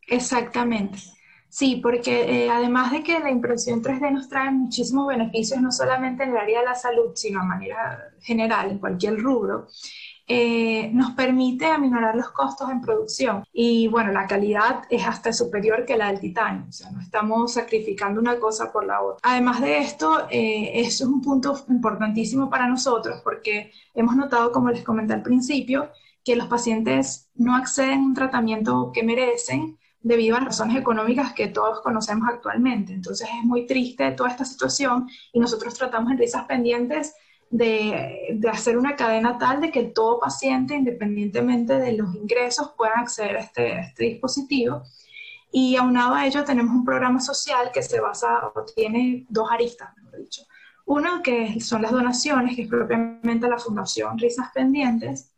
Exactamente. 0.06 1.00
Sí, 1.48 1.80
porque 1.82 2.44
eh, 2.44 2.50
además 2.50 2.92
de 2.92 3.02
que 3.02 3.18
la 3.18 3.32
impresión 3.32 3.82
3D 3.82 4.12
nos 4.12 4.28
trae 4.28 4.52
muchísimos 4.52 5.08
beneficios, 5.08 5.60
no 5.60 5.72
solamente 5.72 6.22
en 6.22 6.30
el 6.30 6.36
área 6.36 6.60
de 6.60 6.66
la 6.66 6.74
salud, 6.76 7.10
sino 7.16 7.40
a 7.40 7.44
manera 7.44 8.12
general, 8.20 8.70
en 8.70 8.78
cualquier 8.78 9.18
rubro, 9.18 9.66
eh, 10.26 10.90
nos 10.92 11.10
permite 11.12 11.66
aminorar 11.66 12.16
los 12.16 12.30
costos 12.30 12.70
en 12.70 12.80
producción. 12.80 13.44
Y 13.52 13.88
bueno, 13.88 14.12
la 14.12 14.26
calidad 14.26 14.84
es 14.88 15.06
hasta 15.06 15.32
superior 15.32 15.84
que 15.84 15.96
la 15.96 16.08
del 16.08 16.20
titanio, 16.20 16.64
o 16.68 16.72
sea, 16.72 16.90
no 16.90 17.00
estamos 17.00 17.54
sacrificando 17.54 18.20
una 18.20 18.38
cosa 18.38 18.72
por 18.72 18.86
la 18.86 19.02
otra. 19.02 19.18
Además 19.22 19.60
de 19.60 19.78
esto, 19.78 20.26
eh, 20.30 20.80
eso 20.80 21.04
es 21.04 21.10
un 21.10 21.20
punto 21.20 21.54
importantísimo 21.68 22.48
para 22.48 22.66
nosotros 22.66 23.20
porque 23.22 23.72
hemos 23.94 24.16
notado, 24.16 24.50
como 24.50 24.70
les 24.70 24.82
comenté 24.82 25.12
al 25.12 25.22
principio, 25.22 25.90
que 26.24 26.36
los 26.36 26.46
pacientes 26.46 27.30
no 27.34 27.54
acceden 27.54 28.00
a 28.00 28.04
un 28.04 28.14
tratamiento 28.14 28.90
que 28.94 29.02
merecen 29.02 29.78
debido 30.00 30.36
a 30.36 30.40
las 30.40 30.48
razones 30.48 30.76
económicas 30.76 31.32
que 31.32 31.48
todos 31.48 31.80
conocemos 31.80 32.28
actualmente. 32.28 32.92
Entonces 32.92 33.28
es 33.28 33.44
muy 33.44 33.66
triste 33.66 34.10
toda 34.12 34.30
esta 34.30 34.44
situación 34.44 35.08
y 35.32 35.40
nosotros 35.40 35.74
tratamos 35.74 36.12
en 36.12 36.18
risas 36.18 36.44
pendientes 36.44 37.14
de, 37.50 38.40
hacer 38.50 38.76
una 38.78 38.96
cadena 38.96 39.38
tal 39.38 39.60
de 39.60 39.70
que 39.70 39.84
todo 39.84 40.20
paciente, 40.20 40.74
independientemente 40.74 41.78
de 41.78 41.92
los 41.92 42.14
ingresos, 42.14 42.72
pueda 42.76 42.94
acceder 42.96 43.36
a 43.36 43.40
este, 43.40 43.80
este 43.80 44.04
dispositivo. 44.04 44.82
Y 45.52 45.76
aunado 45.76 46.14
a 46.14 46.26
ello 46.26 46.44
tenemos 46.44 46.74
un 46.74 46.84
programa 46.84 47.20
social 47.20 47.70
que 47.72 47.82
se 47.82 48.00
basa 48.00 48.52
o 48.54 48.64
tiene 48.64 49.24
dos 49.28 49.50
aristas, 49.50 49.96
mejor 49.96 50.18
dicho. 50.18 50.42
Uno 50.86 51.22
que 51.22 51.60
son 51.60 51.82
las 51.82 51.92
donaciones, 51.92 52.56
que 52.56 52.62
es 52.62 52.68
propiamente 52.68 53.48
la 53.48 53.58
Fundación 53.58 54.18
Risas 54.18 54.50
Pendientes, 54.52 55.32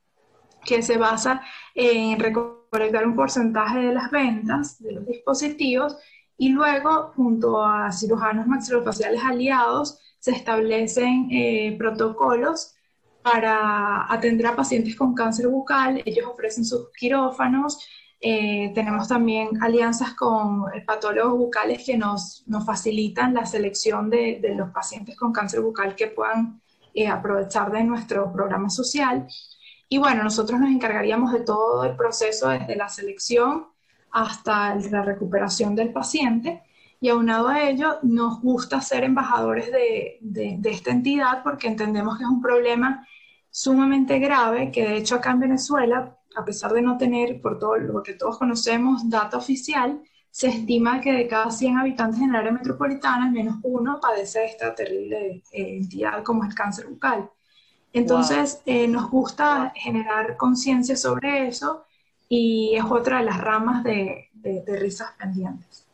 que 0.65 0.83
se 0.83 0.97
basa 0.97 1.43
en 1.75 2.19
recolectar 2.19 3.07
un 3.07 3.15
porcentaje 3.15 3.79
de 3.79 3.95
las 3.95 4.11
ventas 4.11 4.83
de 4.83 4.93
los 4.93 5.07
dispositivos 5.07 5.97
y 6.39 6.51
luego, 6.51 7.13
junto 7.15 7.63
a 7.63 7.91
cirujanos 7.93 8.47
maxilofaciales 8.47 9.23
aliados, 9.23 10.01
se 10.27 10.33
establecen 10.33 11.29
eh, 11.31 11.77
protocolos 11.79 12.75
para 13.23 14.13
atender 14.13 14.49
a 14.49 14.57
pacientes 14.57 14.97
con 14.97 15.15
cáncer 15.15 15.47
bucal. 15.47 16.03
Ellos 16.05 16.27
ofrecen 16.27 16.65
sus 16.65 16.91
quirófanos. 16.99 17.79
Eh, 18.21 18.73
tenemos 18.75 19.07
también 19.07 19.51
alianzas 19.63 20.15
con 20.15 20.65
patólogos 20.85 21.39
bucales 21.39 21.85
que 21.87 21.97
nos, 21.97 22.43
nos 22.49 22.67
facilitan 22.67 23.35
la 23.35 23.47
selección 23.47 24.11
de, 24.11 24.41
de, 24.43 24.57
los 24.57 24.71
pacientes 24.71 25.17
con 25.17 25.33
cáncer 25.33 25.61
bucal 25.61 25.95
que 25.95 26.09
puedan 26.09 26.61
eh, 26.93 27.07
aprovechar 27.07 27.71
de 27.71 27.85
nuestro 27.85 28.33
programa 28.33 28.69
social. 28.69 29.29
Y 29.89 29.99
bueno, 29.99 30.25
nosotros 30.25 30.59
nos 30.59 30.71
encargaríamos 30.71 31.33
de 31.33 31.43
todo 31.43 31.85
el 31.85 31.95
proceso 31.95 32.49
desde 32.49 32.75
la 32.75 32.89
selección 32.89 33.69
hasta 34.11 34.75
la 34.75 35.03
recuperación 35.03 35.77
del 35.77 35.93
paciente. 35.93 36.65
Y 37.07 37.09
aunado 37.09 37.47
a 37.47 37.63
ello, 37.63 38.01
nos 38.03 38.41
gusta 38.41 38.81
ser 38.81 39.05
embajadores 39.05 39.71
de, 39.71 40.19
de, 40.21 40.71
esta 40.71 40.91
entidad 40.91 41.45
porque 41.45 41.69
entendemos 41.69 42.19
que 42.19 42.25
es 42.25 42.29
un 42.29 42.43
problema 42.43 43.07
sumamente 43.49 44.19
grave, 44.19 44.73
que 44.73 44.83
de 44.83 44.97
hecho 44.97 45.15
acá 45.15 45.31
en 45.31 45.39
Venezuela, 45.39 46.19
a 46.37 46.45
pesar 46.45 46.73
de 46.73 46.83
no 46.83 46.99
tener, 46.99 47.41
por 47.41 47.61
todo 47.61 47.77
lo 47.77 48.03
que 48.03 48.15
todos 48.15 48.39
conocemos, 48.39 49.09
data 49.09 49.37
oficial, 49.37 50.03
se 50.33 50.49
estima 50.49 51.01
que 51.01 51.13
de 51.13 51.29
cada 51.29 51.49
100 51.49 51.79
habitantes 51.79 52.21
en 52.21 52.31
el 52.31 52.35
área 52.35 52.51
metropolitana, 52.51 53.27
al 53.27 53.31
menos 53.31 53.59
uno 53.63 54.01
padece 54.01 54.41
de 54.41 54.47
esta 54.47 54.75
terrible 54.75 55.45
eh, 55.53 55.77
entidad 55.77 56.25
como 56.25 56.43
es 56.43 56.49
el 56.51 56.57
cáncer 56.57 56.89
bucal. 56.89 57.31
Entonces, 57.93 58.63
eh, 58.67 58.89
nos 58.89 59.09
gusta 59.09 59.73
generar 59.77 60.37
conciencia 60.37 60.97
sobre 60.97 61.47
eso 61.47 61.85
y 62.29 62.75
es 62.75 62.85
otra 62.85 63.19
de 63.19 63.27
las 63.27 63.41
ramas 63.41 63.85
de, 63.85 64.29
de 64.35 64.77
risas 64.81 65.13
pendientes. 65.17 65.86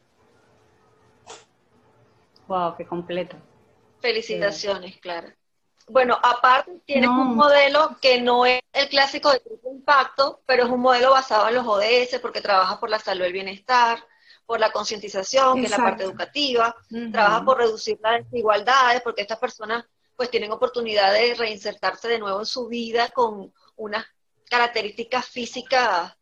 Wow, 2.48 2.76
qué 2.76 2.86
completo. 2.86 3.36
Felicitaciones, 4.00 4.98
Clara. 4.98 5.34
Bueno, 5.88 6.18
aparte 6.22 6.80
tienes 6.84 7.10
un 7.10 7.34
modelo 7.34 7.96
que 8.00 8.20
no 8.20 8.46
es 8.46 8.60
el 8.72 8.88
clásico 8.88 9.32
de 9.32 9.42
impacto, 9.70 10.40
pero 10.46 10.64
es 10.64 10.70
un 10.70 10.80
modelo 10.80 11.10
basado 11.10 11.48
en 11.48 11.54
los 11.56 11.66
ODS 11.66 12.20
porque 12.20 12.40
trabaja 12.40 12.78
por 12.78 12.88
la 12.88 12.98
salud 12.98 13.24
y 13.24 13.26
el 13.26 13.32
bienestar, 13.32 13.98
por 14.46 14.60
la 14.60 14.70
concientización, 14.70 15.60
que 15.60 15.64
es 15.64 15.70
la 15.70 15.78
parte 15.78 16.04
educativa, 16.04 16.74
trabaja 17.10 17.44
por 17.44 17.58
reducir 17.58 17.98
las 18.00 18.24
desigualdades 18.24 19.02
porque 19.02 19.22
estas 19.22 19.38
personas 19.38 19.84
pues 20.16 20.30
tienen 20.30 20.52
oportunidad 20.52 21.12
de 21.12 21.34
reinsertarse 21.34 22.08
de 22.08 22.18
nuevo 22.18 22.40
en 22.40 22.46
su 22.46 22.68
vida 22.68 23.08
con 23.08 23.52
unas 23.76 24.06
características 24.48 25.26
físicas 25.26 26.14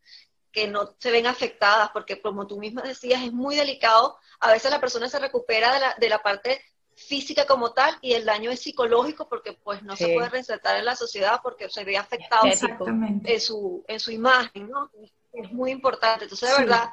que 0.51 0.67
no 0.67 0.95
se 0.99 1.11
ven 1.11 1.27
afectadas, 1.27 1.89
porque 1.91 2.21
como 2.21 2.47
tú 2.47 2.59
misma 2.59 2.81
decías, 2.81 3.23
es 3.23 3.31
muy 3.31 3.55
delicado. 3.55 4.17
A 4.39 4.51
veces 4.51 4.71
la 4.71 4.81
persona 4.81 5.09
se 5.09 5.19
recupera 5.19 5.73
de 5.73 5.79
la, 5.79 5.95
de 5.97 6.09
la 6.09 6.21
parte 6.21 6.61
física 6.95 7.45
como 7.45 7.71
tal 7.71 7.97
y 8.01 8.13
el 8.13 8.25
daño 8.25 8.51
es 8.51 8.59
psicológico 8.59 9.27
porque 9.27 9.53
pues 9.53 9.81
no 9.83 9.95
se 9.95 10.13
puede 10.13 10.29
reinsertar 10.29 10.77
en 10.77 10.85
la 10.85 10.95
sociedad 10.95 11.39
porque 11.41 11.69
se 11.69 11.83
ve 11.83 11.97
afectado 11.97 12.43
en 12.45 13.39
su, 13.39 13.83
en 13.87 13.99
su 13.99 14.11
imagen, 14.11 14.69
¿no? 14.69 14.91
Es 15.33 15.51
muy 15.51 15.71
importante. 15.71 16.25
Entonces, 16.25 16.49
de 16.49 16.63
verdad, 16.63 16.89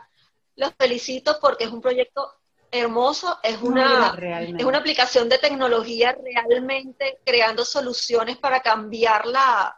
los 0.56 0.72
felicito 0.78 1.38
porque 1.40 1.64
es 1.64 1.70
un 1.70 1.80
proyecto 1.80 2.34
hermoso, 2.70 3.38
es 3.42 3.60
una, 3.62 4.14
es 4.58 4.64
una 4.64 4.78
aplicación 4.78 5.28
de 5.28 5.38
tecnología 5.38 6.16
realmente 6.22 7.18
creando 7.24 7.64
soluciones 7.64 8.36
para 8.36 8.60
cambiar 8.60 9.26
la, 9.26 9.77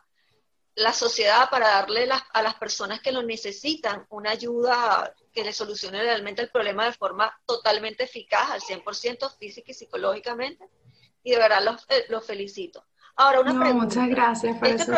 la 0.76 0.92
sociedad 0.92 1.50
para 1.50 1.68
darle 1.68 2.08
a 2.32 2.42
las 2.42 2.54
personas 2.54 3.00
que 3.00 3.12
lo 3.12 3.22
necesitan 3.22 4.06
una 4.10 4.30
ayuda 4.30 5.14
que 5.32 5.44
le 5.44 5.52
solucione 5.52 6.02
realmente 6.02 6.42
el 6.42 6.50
problema 6.50 6.84
de 6.84 6.92
forma 6.92 7.32
totalmente 7.46 8.04
eficaz, 8.04 8.50
al 8.50 8.60
100% 8.60 9.36
física 9.38 9.70
y 9.70 9.74
psicológicamente. 9.74 10.68
Y 11.22 11.32
de 11.32 11.38
verdad 11.38 11.62
los, 11.62 11.84
eh, 11.88 12.06
los 12.08 12.26
felicito. 12.26 12.84
Ahora, 13.16 13.40
una 13.40 13.60
pregunta. 13.60 14.00
Muchas 14.00 14.08
gracias 14.08 14.58
por 14.58 14.68
este 14.68 14.82
eso 14.82 14.94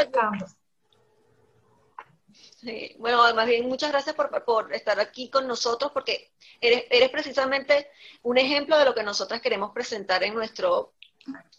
Sí, 2.63 2.95
bueno, 3.01 3.19
más 3.35 3.47
bien 3.47 3.69
muchas 3.69 3.91
gracias 3.91 4.15
por, 4.15 4.45
por, 4.45 4.73
estar 4.73 5.01
aquí 5.01 5.29
con 5.29 5.49
nosotros 5.49 5.91
porque 5.91 6.33
eres, 6.61 6.85
eres 6.91 7.11
precisamente 7.11 7.89
un 8.23 8.39
ejemplo 8.39 8.79
de 8.79 8.85
lo 8.85 8.95
que 8.95 9.03
nosotras 9.03 9.41
queremos 9.41 9.73
presentar 9.73 10.23
en 10.23 10.33
nuestro, 10.33 10.95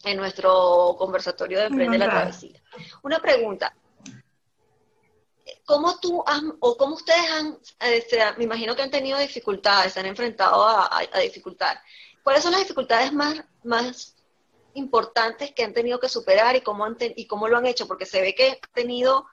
en 0.06 0.16
nuestro 0.16 0.96
conversatorio 0.98 1.60
de 1.60 1.66
Emprende 1.66 1.98
la 1.98 2.10
Travesía. 2.10 2.62
Una 3.02 3.20
pregunta, 3.20 3.76
¿cómo 5.66 6.00
tú 6.00 6.24
o 6.60 6.78
cómo 6.78 6.96
ustedes 6.96 7.30
han, 7.32 7.58
este, 7.80 8.20
me 8.38 8.46
imagino 8.46 8.76
que 8.76 8.82
han 8.82 8.92
tenido 8.92 9.20
dificultades, 9.20 9.94
se 9.94 10.00
han 10.00 10.06
enfrentado 10.06 10.64
a, 10.66 11.02
dificultades? 11.22 11.80
¿Cuáles 12.24 12.44
son 12.44 12.52
las 12.52 12.62
dificultades 12.62 13.12
más, 13.12 13.44
más 13.64 14.16
importantes 14.76 15.52
que 15.52 15.64
han 15.64 15.74
tenido 15.74 16.00
que 16.00 16.10
superar 16.10 16.56
y 16.56 16.62
cómo, 16.62 16.86
y 17.00 17.28
cómo 17.28 17.48
lo 17.48 17.58
han 17.58 17.66
hecho? 17.66 17.88
Porque 17.88 18.06
se 18.06 18.22
ve 18.22 18.34
que 18.34 18.50
han 18.52 18.74
tenido 18.74 19.28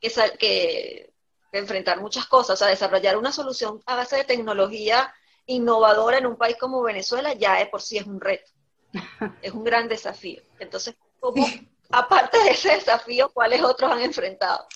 que, 0.00 0.10
que, 0.38 1.12
enfrentar 1.52 2.00
muchas 2.00 2.26
cosas, 2.26 2.54
o 2.54 2.56
sea, 2.56 2.68
desarrollar 2.68 3.16
una 3.16 3.30
solución 3.30 3.82
a 3.86 3.94
base 3.94 4.16
de 4.16 4.24
tecnología 4.24 5.14
innovadora 5.46 6.18
en 6.18 6.26
un 6.26 6.36
país 6.36 6.56
como 6.58 6.82
Venezuela 6.82 7.34
ya 7.34 7.56
de 7.56 7.66
por 7.66 7.82
sí 7.82 7.98
es 7.98 8.06
un 8.06 8.20
reto, 8.20 8.50
es 9.42 9.52
un 9.52 9.62
gran 9.62 9.86
desafío. 9.86 10.42
Entonces, 10.58 10.94
¿cómo, 11.20 11.46
aparte 11.90 12.42
de 12.42 12.50
ese 12.50 12.70
desafío, 12.70 13.30
¿cuáles 13.32 13.62
otros 13.62 13.92
han 13.92 14.00
enfrentado? 14.00 14.66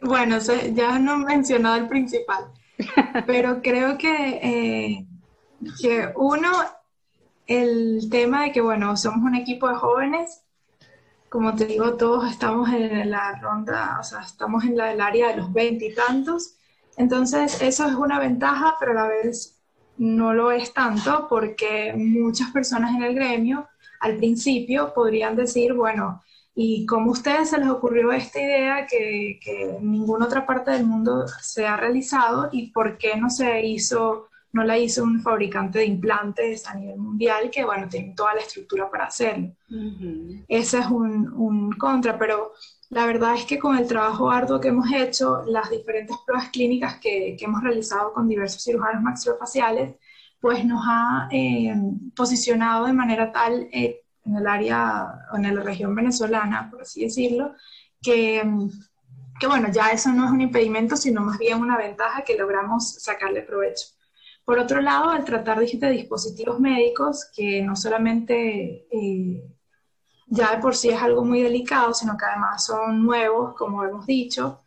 Bueno, 0.00 0.38
ya 0.74 0.98
no 0.98 1.14
he 1.14 1.24
mencionado 1.24 1.76
el 1.76 1.88
principal, 1.88 2.44
pero 3.26 3.60
creo 3.62 3.98
que, 3.98 4.38
eh, 4.42 5.06
que 5.80 6.12
uno, 6.16 6.50
el 7.46 8.08
tema 8.10 8.44
de 8.44 8.52
que, 8.52 8.60
bueno, 8.60 8.96
somos 8.96 9.24
un 9.24 9.34
equipo 9.34 9.68
de 9.68 9.74
jóvenes, 9.74 10.42
como 11.28 11.54
te 11.54 11.66
digo, 11.66 11.96
todos 11.96 12.30
estamos 12.30 12.70
en 12.70 13.10
la 13.10 13.38
ronda, 13.40 13.98
o 14.00 14.04
sea, 14.04 14.20
estamos 14.20 14.64
en 14.64 14.76
la, 14.76 14.92
el 14.92 15.00
área 15.00 15.28
de 15.28 15.36
los 15.36 15.52
veintitantos, 15.52 16.54
entonces 16.96 17.60
eso 17.60 17.86
es 17.86 17.94
una 17.94 18.18
ventaja, 18.18 18.76
pero 18.78 18.92
a 18.92 18.94
la 18.94 19.08
vez 19.08 19.58
no 19.98 20.32
lo 20.32 20.52
es 20.52 20.72
tanto 20.72 21.26
porque 21.28 21.92
muchas 21.96 22.50
personas 22.50 22.94
en 22.94 23.02
el 23.02 23.14
gremio 23.14 23.68
al 24.00 24.16
principio 24.16 24.92
podrían 24.94 25.34
decir, 25.34 25.74
bueno, 25.74 26.22
y 26.60 26.84
cómo 26.86 27.10
a 27.10 27.12
ustedes 27.12 27.50
se 27.50 27.58
les 27.58 27.68
ocurrió 27.68 28.10
esta 28.10 28.40
idea 28.40 28.84
que, 28.84 29.38
que 29.40 29.76
en 29.76 29.92
ninguna 29.92 30.24
otra 30.24 30.44
parte 30.44 30.72
del 30.72 30.84
mundo 30.84 31.24
se 31.40 31.64
ha 31.64 31.76
realizado 31.76 32.48
y 32.50 32.72
por 32.72 32.98
qué 32.98 33.16
no 33.16 33.30
se 33.30 33.64
hizo, 33.64 34.26
no 34.50 34.64
la 34.64 34.76
hizo 34.76 35.04
un 35.04 35.22
fabricante 35.22 35.78
de 35.78 35.84
implantes 35.84 36.66
a 36.66 36.74
nivel 36.74 36.98
mundial 36.98 37.48
que, 37.52 37.64
bueno, 37.64 37.88
tiene 37.88 38.12
toda 38.16 38.34
la 38.34 38.40
estructura 38.40 38.90
para 38.90 39.04
hacerlo. 39.04 39.52
Ese 40.48 40.80
es 40.80 40.86
un, 40.86 41.32
un 41.32 41.70
contra, 41.74 42.18
pero 42.18 42.50
la 42.90 43.06
verdad 43.06 43.36
es 43.36 43.44
que 43.44 43.60
con 43.60 43.78
el 43.78 43.86
trabajo 43.86 44.28
arduo 44.28 44.58
que 44.58 44.68
hemos 44.68 44.90
hecho, 44.92 45.44
las 45.46 45.70
diferentes 45.70 46.16
pruebas 46.26 46.48
clínicas 46.48 46.98
que, 46.98 47.36
que 47.38 47.44
hemos 47.44 47.62
realizado 47.62 48.12
con 48.12 48.26
diversos 48.26 48.64
cirujanos 48.64 49.00
maxilofaciales, 49.04 49.94
pues 50.40 50.64
nos 50.64 50.82
ha 50.88 51.28
eh, 51.30 51.72
posicionado 52.16 52.86
de 52.86 52.92
manera 52.94 53.30
tal 53.30 53.68
eh, 53.70 54.02
en 54.28 54.36
el 54.36 54.46
área, 54.46 55.26
en 55.34 55.54
la 55.54 55.62
región 55.62 55.94
venezolana, 55.94 56.68
por 56.70 56.82
así 56.82 57.04
decirlo, 57.04 57.54
que, 58.02 58.42
que 59.40 59.46
bueno, 59.46 59.68
ya 59.72 59.90
eso 59.90 60.10
no 60.10 60.26
es 60.26 60.30
un 60.30 60.42
impedimento, 60.42 60.96
sino 60.96 61.22
más 61.22 61.38
bien 61.38 61.60
una 61.60 61.78
ventaja 61.78 62.22
que 62.22 62.36
logramos 62.36 62.94
sacarle 63.02 63.42
provecho. 63.42 63.86
Por 64.44 64.58
otro 64.58 64.80
lado, 64.80 65.10
al 65.10 65.24
tratar 65.24 65.58
de 65.58 65.90
dispositivos 65.90 66.60
médicos, 66.60 67.30
que 67.34 67.62
no 67.62 67.76
solamente 67.76 68.86
eh, 68.90 69.44
ya 70.26 70.54
de 70.54 70.62
por 70.62 70.74
sí 70.74 70.90
es 70.90 71.00
algo 71.00 71.24
muy 71.24 71.42
delicado, 71.42 71.94
sino 71.94 72.16
que 72.16 72.24
además 72.26 72.64
son 72.64 73.04
nuevos, 73.04 73.54
como 73.56 73.84
hemos 73.84 74.06
dicho, 74.06 74.62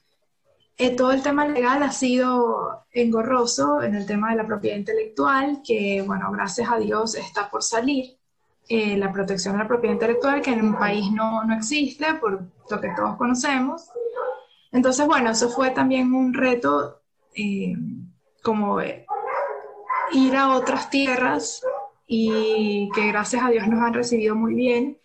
eh, 0.78 0.96
todo 0.96 1.12
el 1.12 1.22
tema 1.22 1.48
legal 1.48 1.84
ha 1.84 1.92
sido 1.92 2.86
engorroso 2.92 3.84
en 3.84 3.96
el 3.96 4.06
tema 4.06 4.32
de 4.32 4.38
la 4.38 4.48
propiedad 4.48 4.78
intelectual, 4.78 5.62
que, 5.64 6.04
bueno, 6.06 6.32
gracias 6.32 6.70
a 6.72 6.78
Dios 6.78 7.16
está 7.16 7.50
por 7.50 7.62
salir. 7.62 8.21
Eh, 8.74 8.96
la 8.96 9.12
protección 9.12 9.58
de 9.58 9.64
la 9.64 9.68
propiedad 9.68 9.96
intelectual, 9.96 10.42
que 10.42 10.54
en 10.54 10.66
un 10.66 10.76
país 10.80 11.12
no, 11.12 11.44
no 11.44 11.54
existe, 11.54 12.14
por 12.14 12.44
lo 12.70 12.80
que 12.80 12.88
todos 12.96 13.18
conocemos. 13.18 13.90
Entonces, 14.72 15.06
bueno, 15.06 15.32
eso 15.32 15.50
fue 15.50 15.72
también 15.72 16.14
un 16.14 16.34
reto, 16.34 17.02
eh, 17.36 17.76
como 18.42 18.80
ir 18.82 20.36
a 20.38 20.56
otras 20.56 20.90
tierras 20.90 21.62
y 22.08 22.90
que 22.96 23.08
gracias 23.08 23.44
a 23.44 23.50
Dios 23.50 23.68
nos 23.68 23.82
han 23.84 23.94
recibido 23.94 24.36
muy 24.36 24.54
bien 24.54 24.98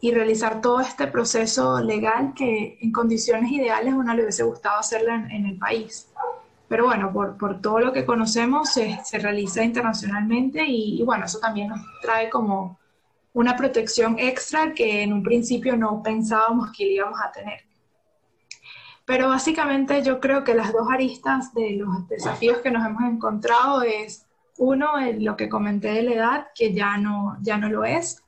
y 0.00 0.12
realizar 0.12 0.62
todo 0.62 0.80
este 0.80 1.06
proceso 1.06 1.78
legal 1.82 2.32
que 2.34 2.78
en 2.80 2.90
condiciones 2.90 3.52
ideales 3.52 3.92
uno 3.92 4.14
le 4.14 4.22
hubiese 4.22 4.44
gustado 4.44 4.78
hacerlo 4.78 5.12
en, 5.12 5.44
el 5.44 5.58
país. 5.58 6.08
Pero 6.68 6.86
bueno, 6.86 7.12
por, 7.12 7.36
por, 7.36 7.60
todo 7.60 7.80
lo 7.80 7.92
que 7.92 8.06
conocemos 8.06 8.72
se, 8.72 8.98
se 9.04 9.18
realiza 9.18 9.62
internacionalmente 9.62 10.64
y, 10.66 11.02
bueno, 11.02 11.26
eso 11.26 11.38
también 11.38 11.68
nos 11.68 11.80
trae 12.00 12.30
como 12.30 12.79
una 13.32 13.56
protección 13.56 14.18
extra 14.18 14.74
que 14.74 15.02
en 15.02 15.12
un 15.12 15.22
principio 15.22 15.76
no 15.76 16.02
pensábamos 16.02 16.70
que 16.76 16.84
íbamos 16.84 17.18
a 17.22 17.30
tener. 17.30 17.60
Pero 19.04 19.28
básicamente 19.28 20.02
yo 20.02 20.20
creo 20.20 20.44
que 20.44 20.54
las 20.54 20.72
dos 20.72 20.88
aristas 20.90 21.52
de 21.54 21.72
los 21.72 22.08
desafíos 22.08 22.58
que 22.58 22.70
nos 22.70 22.86
hemos 22.86 23.02
encontrado 23.02 23.82
es, 23.82 24.26
uno, 24.58 24.92
lo 25.18 25.36
que 25.36 25.48
comenté 25.48 25.92
de 25.92 26.02
la 26.02 26.12
edad, 26.12 26.46
que 26.54 26.72
ya 26.74 26.96
no, 26.96 27.36
ya 27.40 27.56
no 27.56 27.68
lo 27.68 27.84
es, 27.84 28.22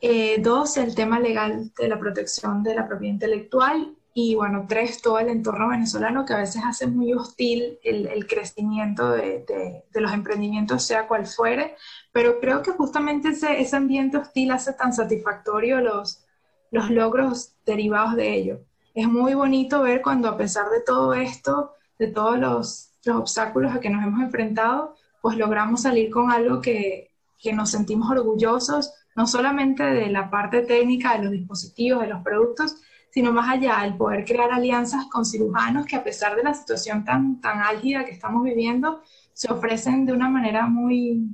eh, 0.00 0.38
dos, 0.40 0.76
el 0.76 0.94
tema 0.94 1.18
legal 1.20 1.72
de 1.78 1.88
la 1.88 1.98
protección 1.98 2.62
de 2.62 2.74
la 2.74 2.86
propiedad 2.86 3.14
intelectual. 3.14 3.95
Y 4.18 4.34
bueno, 4.34 4.64
tres, 4.66 5.02
todo 5.02 5.18
el 5.18 5.28
entorno 5.28 5.68
venezolano 5.68 6.24
que 6.24 6.32
a 6.32 6.38
veces 6.38 6.62
hace 6.64 6.86
muy 6.86 7.12
hostil 7.12 7.78
el, 7.82 8.26
crecimiento 8.26 9.10
de, 9.10 9.84
los 9.92 10.10
emprendimientos, 10.10 10.84
sea 10.84 11.06
cual 11.06 11.26
fuere. 11.26 11.76
Pero 12.12 12.40
creo 12.40 12.62
que 12.62 12.70
justamente 12.70 13.28
ese, 13.28 13.60
ese 13.60 13.76
ambiente 13.76 14.16
hostil 14.16 14.52
hace 14.52 14.72
tan 14.72 14.94
satisfactorio 14.94 15.82
los, 15.82 16.24
los 16.70 16.88
logros 16.90 17.56
derivados 17.66 18.16
de 18.16 18.34
ello. 18.34 18.60
Es 18.94 19.06
muy 19.06 19.34
bonito 19.34 19.82
ver 19.82 20.00
cuando 20.00 20.30
a 20.30 20.38
pesar 20.38 20.70
de 20.70 20.80
todo 20.80 21.12
esto, 21.12 21.74
de 21.98 22.06
todos 22.06 22.38
los, 22.38 22.92
los 23.04 23.16
obstáculos 23.16 23.74
a 23.74 23.80
que 23.80 23.90
nos 23.90 24.02
hemos 24.02 24.22
enfrentado, 24.22 24.96
pues 25.20 25.36
logramos 25.36 25.82
salir 25.82 26.08
con 26.08 26.32
algo 26.32 26.62
que, 26.62 27.10
que 27.38 27.52
nos 27.52 27.70
sentimos 27.70 28.10
orgullosos 28.10 28.94
no 29.14 29.26
solamente 29.26 29.82
de 29.82 30.08
la 30.08 30.30
parte 30.30 30.60
técnica 30.60 31.16
de 31.16 31.24
los 31.24 31.32
dispositivos, 31.32 32.02
de 32.02 32.08
los 32.08 32.22
productos, 32.22 32.76
sino 33.16 33.32
más 33.32 33.48
allá, 33.48 33.82
el 33.86 33.96
poder 33.96 34.26
crear 34.26 34.52
alianzas 34.52 35.06
con 35.06 35.24
cirujanos 35.24 35.86
que 35.86 35.96
a 35.96 36.04
pesar 36.04 36.36
de 36.36 36.42
la 36.42 36.52
situación 36.52 37.02
tan, 37.02 37.40
tan 37.40 37.62
álgida 37.62 38.04
que 38.04 38.10
estamos 38.10 38.44
viviendo, 38.44 39.00
se 39.32 39.50
ofrecen 39.50 40.04
de 40.04 40.12
una 40.12 40.28
manera 40.28 40.66
muy, 40.66 41.26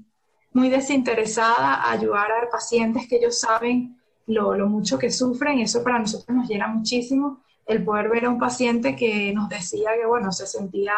muy 0.52 0.68
desinteresada 0.68 1.74
a 1.74 1.90
ayudar 1.90 2.30
a 2.30 2.48
pacientes 2.48 3.08
que 3.08 3.16
ellos 3.16 3.40
saben 3.40 3.98
lo, 4.28 4.54
lo 4.54 4.68
mucho 4.68 4.96
que 4.96 5.10
sufren. 5.10 5.58
Eso 5.58 5.82
para 5.82 5.98
nosotros 5.98 6.36
nos 6.36 6.48
llena 6.48 6.68
muchísimo, 6.68 7.40
el 7.66 7.82
poder 7.82 8.10
ver 8.10 8.26
a 8.26 8.30
un 8.30 8.38
paciente 8.38 8.94
que 8.94 9.32
nos 9.34 9.48
decía 9.48 9.90
que, 10.00 10.06
bueno, 10.06 10.30
se 10.30 10.46
sentía 10.46 10.94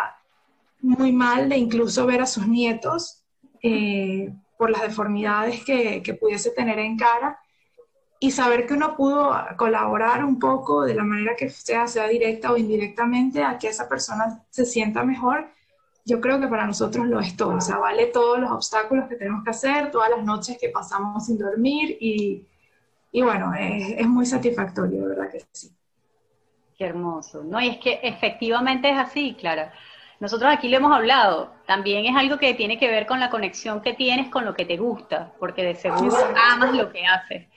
muy 0.83 1.13
mal 1.13 1.49
de 1.49 1.57
incluso 1.57 2.05
ver 2.05 2.21
a 2.21 2.27
sus 2.27 2.47
nietos 2.47 3.25
eh, 3.63 4.35
por 4.59 4.69
las 4.69 4.83
deformidades 4.83 5.65
que, 5.65 6.03
que, 6.03 6.13
pudiese 6.13 6.51
tener 6.51 6.79
en 6.79 6.99
cara 6.99 7.39
y 8.25 8.31
saber 8.31 8.67
que 8.67 8.73
uno 8.73 8.97
pudo 8.97 9.37
colaborar 9.59 10.25
un 10.25 10.39
poco 10.39 10.83
de 10.83 10.95
la 10.95 11.05
manera 11.05 11.37
que 11.37 11.51
sea, 11.51 11.87
sea 11.87 12.09
directa 12.09 12.53
o 12.53 12.57
indirectamente, 12.57 13.45
a 13.45 13.59
que 13.59 13.69
esa 13.69 13.87
persona 13.87 14.43
se 14.49 14.65
sienta 14.65 15.05
mejor, 15.05 15.51
yo 16.07 16.23
creo 16.23 16.41
que 16.41 16.49
para 16.49 16.67
nosotros 16.67 17.07
lo 17.07 17.21
es 17.21 17.37
todo. 17.37 17.57
O 17.57 17.61
sea, 17.61 17.77
vale 17.77 18.07
todos 18.07 18.39
los 18.39 18.51
obstáculos 18.51 19.11
que 19.11 19.17
tenemos 19.17 19.45
que 19.45 19.51
hacer, 19.51 19.91
todas 19.91 20.09
las 20.09 20.25
noches 20.25 20.57
que 20.59 20.71
pasamos 20.71 21.27
sin 21.27 21.37
dormir 21.37 21.99
y, 22.01 22.47
y 23.13 23.21
bueno, 23.21 23.53
es, 23.53 23.93
es 23.99 24.07
muy 24.07 24.25
satisfactorio, 24.25 25.03
de 25.03 25.09
verdad 25.09 25.31
que 25.31 25.45
sí. 25.53 25.71
Qué 26.79 26.87
hermoso. 26.87 27.45
No, 27.45 27.61
y 27.61 27.69
es 27.69 27.77
que 27.77 28.01
efectivamente 28.03 28.89
es 28.89 28.97
así, 28.97 29.37
Clara. 29.39 29.71
Nosotros 30.19 30.51
aquí 30.51 30.71
lo 30.71 30.79
hemos 30.79 30.97
hablado, 30.97 31.53
también 31.67 32.07
es 32.07 32.17
algo 32.17 32.39
que 32.39 32.55
tiene 32.55 32.79
que 32.79 32.89
ver 32.89 33.05
con 33.05 33.21
la 33.21 33.29
conexión 33.29 33.83
que 33.83 33.93
tienes 33.93 34.31
con 34.31 34.47
lo 34.47 34.55
que 34.55 34.65
te 34.65 34.79
gusta, 34.79 35.31
porque 35.39 35.63
de 35.63 35.75
seguro 35.75 36.17
amas 36.53 36.75
lo 36.75 36.91
que 36.91 37.05
haces. 37.05 37.49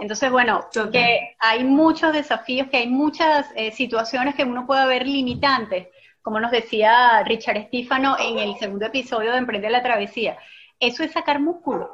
Entonces, 0.00 0.30
bueno, 0.30 0.66
que 0.92 1.36
hay 1.38 1.64
muchos 1.64 2.12
desafíos, 2.12 2.68
que 2.68 2.78
hay 2.78 2.88
muchas 2.88 3.46
eh, 3.54 3.70
situaciones 3.70 4.34
que 4.34 4.44
uno 4.44 4.66
puede 4.66 4.86
ver 4.86 5.06
limitantes, 5.06 5.88
como 6.22 6.40
nos 6.40 6.50
decía 6.50 7.22
Richard 7.24 7.58
Estífano 7.58 8.16
en 8.18 8.38
el 8.38 8.56
segundo 8.56 8.86
episodio 8.86 9.32
de 9.32 9.38
Emprender 9.38 9.70
la 9.70 9.82
Travesía. 9.82 10.38
Eso 10.80 11.04
es 11.04 11.12
sacar 11.12 11.40
músculo. 11.40 11.90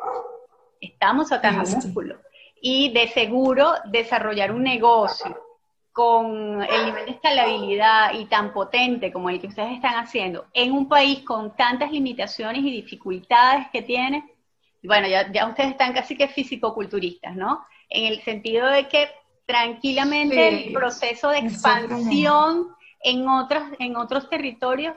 Estamos 0.81 1.29
sacando 1.29 1.69
músculo. 1.69 2.21
Y 2.63 2.93
de 2.93 3.09
seguro 3.09 3.75
desarrollar 3.87 4.53
un 4.53 4.63
negocio 4.63 5.37
con 5.93 6.63
el 6.63 6.87
nivel 6.87 7.07
de 7.07 7.11
escalabilidad 7.13 8.15
y 8.15 8.27
tan 8.27 8.53
potente 8.53 9.13
como 9.13 9.29
el 9.29 9.41
que 9.41 9.49
ustedes 9.49 9.73
están 9.73 9.95
haciendo 9.95 10.47
en 10.55 10.73
un 10.73 10.89
país 10.89 11.21
con 11.25 11.57
tantas 11.57 11.91
limitaciones 11.91 12.63
y 12.63 12.71
dificultades 12.71 13.67
que 13.73 13.83
tiene, 13.83 14.31
bueno, 14.83 15.09
ya, 15.09 15.31
ya 15.31 15.47
ustedes 15.47 15.71
están 15.71 15.93
casi 15.93 16.17
que 16.17 16.29
físico-culturistas, 16.29 17.35
¿no? 17.35 17.67
En 17.91 18.07
el 18.07 18.23
sentido 18.23 18.67
de 18.69 18.89
que 18.89 19.09
tranquilamente 19.47 20.67
el 20.67 20.73
proceso 20.73 21.29
de 21.31 21.39
expansión 21.39 22.69
en, 23.03 23.29
otros, 23.29 23.65
en 23.79 23.97
otros 23.97 24.31
territorios 24.31 24.95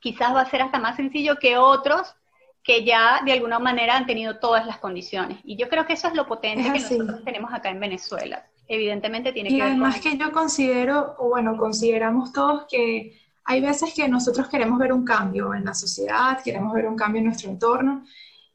quizás 0.00 0.34
va 0.34 0.40
a 0.42 0.50
ser 0.50 0.62
hasta 0.62 0.78
más 0.78 0.96
sencillo 0.96 1.36
que 1.36 1.56
otros 1.56 2.14
que 2.62 2.84
ya 2.84 3.22
de 3.24 3.32
alguna 3.32 3.60
manera 3.60 3.96
han 3.96 4.06
tenido 4.06 4.38
todas 4.38 4.66
las 4.66 4.78
condiciones. 4.78 5.38
Y 5.44 5.56
yo 5.56 5.68
creo 5.68 5.86
que 5.86 5.92
eso 5.92 6.08
es 6.08 6.14
lo 6.14 6.26
potente 6.26 6.72
que 6.72 6.80
nosotros 6.80 7.24
tenemos 7.24 7.54
acá 7.54 7.70
en 7.70 7.78
Venezuela. 7.78 8.44
Evidentemente 8.66 9.32
tiene 9.32 9.50
que 9.50 9.56
ver 9.56 9.66
además 9.66 10.00
que 10.00 10.18
yo 10.18 10.32
considero, 10.32 11.14
o 11.18 11.28
bueno, 11.28 11.56
consideramos 11.56 12.32
todos 12.32 12.66
que 12.68 13.20
hay 13.44 13.60
veces 13.60 13.94
que 13.94 14.08
nosotros 14.08 14.48
queremos 14.48 14.80
ver 14.80 14.92
un 14.92 15.04
cambio 15.04 15.54
en 15.54 15.64
la 15.64 15.74
sociedad, 15.74 16.42
queremos 16.42 16.74
ver 16.74 16.86
un 16.86 16.96
cambio 16.96 17.20
en 17.20 17.26
nuestro 17.26 17.48
entorno 17.48 18.04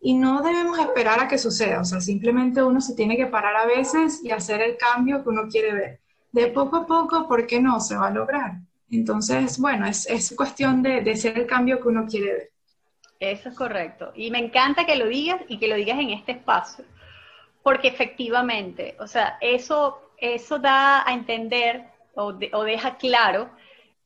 y 0.02 0.16
no 0.16 0.42
debemos 0.42 0.80
esperar 0.80 1.20
a 1.20 1.28
que 1.28 1.38
suceda, 1.38 1.82
o 1.82 1.86
sea, 1.86 2.02
simplemente 2.02 2.64
uno 2.64 2.82
se 2.82 2.96
tiene 2.96 3.16
que 3.16 3.28
parar 3.28 3.56
a 3.56 3.66
veces 3.66 4.22
y 4.24 4.32
hacer 4.32 4.62
el 4.62 4.76
cambio 4.78 5.24
que 5.24 5.30
uno 5.30 5.44
quiere 5.50 5.74
ver. 5.74 6.00
De 6.32 6.48
poco 6.48 6.78
a 6.78 6.88
poco, 6.88 7.28
¿por 7.28 7.46
qué 7.46 7.62
no? 7.62 7.80
Se 7.80 7.96
va 7.96 8.08
a 8.08 8.12
lograr. 8.12 8.54
Entonces, 8.90 9.60
bueno, 9.60 9.86
es, 9.86 10.10
es 10.10 10.36
cuestión 10.36 10.82
de, 10.82 11.02
de 11.02 11.12
el 11.36 11.46
cambio 11.46 11.80
que 11.80 11.88
uno 11.88 12.06
quiere 12.06 12.34
ver. 12.34 12.52
Eso 13.20 13.50
es 13.50 13.56
correcto. 13.56 14.12
Y 14.16 14.32
me 14.32 14.40
encanta 14.40 14.86
que 14.86 14.96
lo 14.96 15.08
digas 15.08 15.42
y 15.48 15.60
que 15.60 15.68
lo 15.68 15.76
digas 15.76 16.00
en 16.00 16.10
este 16.10 16.32
espacio, 16.32 16.84
porque 17.62 17.88
efectivamente, 17.88 18.96
o 19.00 19.06
sea, 19.06 19.38
eso, 19.40 20.12
eso 20.18 20.58
da 20.58 21.08
a 21.08 21.14
entender 21.14 21.86
o, 22.16 22.34
deja 22.34 22.98
claro 22.98 23.50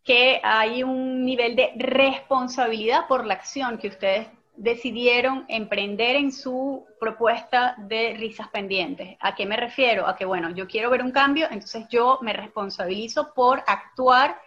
que 0.03 0.39
hay 0.43 0.83
un 0.83 1.25
nivel 1.25 1.55
de 1.55 1.71
responsabilidad 1.77 3.07
por 3.07 3.25
la 3.25 3.35
acción 3.35 3.77
que 3.77 3.87
ustedes 3.87 4.27
decidieron 4.57 5.45
emprender 5.47 6.15
en 6.15 6.31
su 6.31 6.85
propuesta 6.99 7.75
de 7.77 8.15
risas 8.17 8.47
pendientes. 8.49 9.17
¿A 9.19 9.35
qué 9.35 9.45
me 9.45 9.57
refiero? 9.57 10.07
A 10.07 10.15
que, 10.15 10.25
bueno, 10.25 10.49
yo 10.51 10.67
quiero 10.67 10.89
ver 10.89 11.01
un 11.01 11.11
cambio, 11.11 11.47
entonces 11.51 11.85
yo 11.89 12.19
me 12.21 12.33
responsabilizo 12.33 13.33
por 13.33 13.63
actuar 13.67 14.39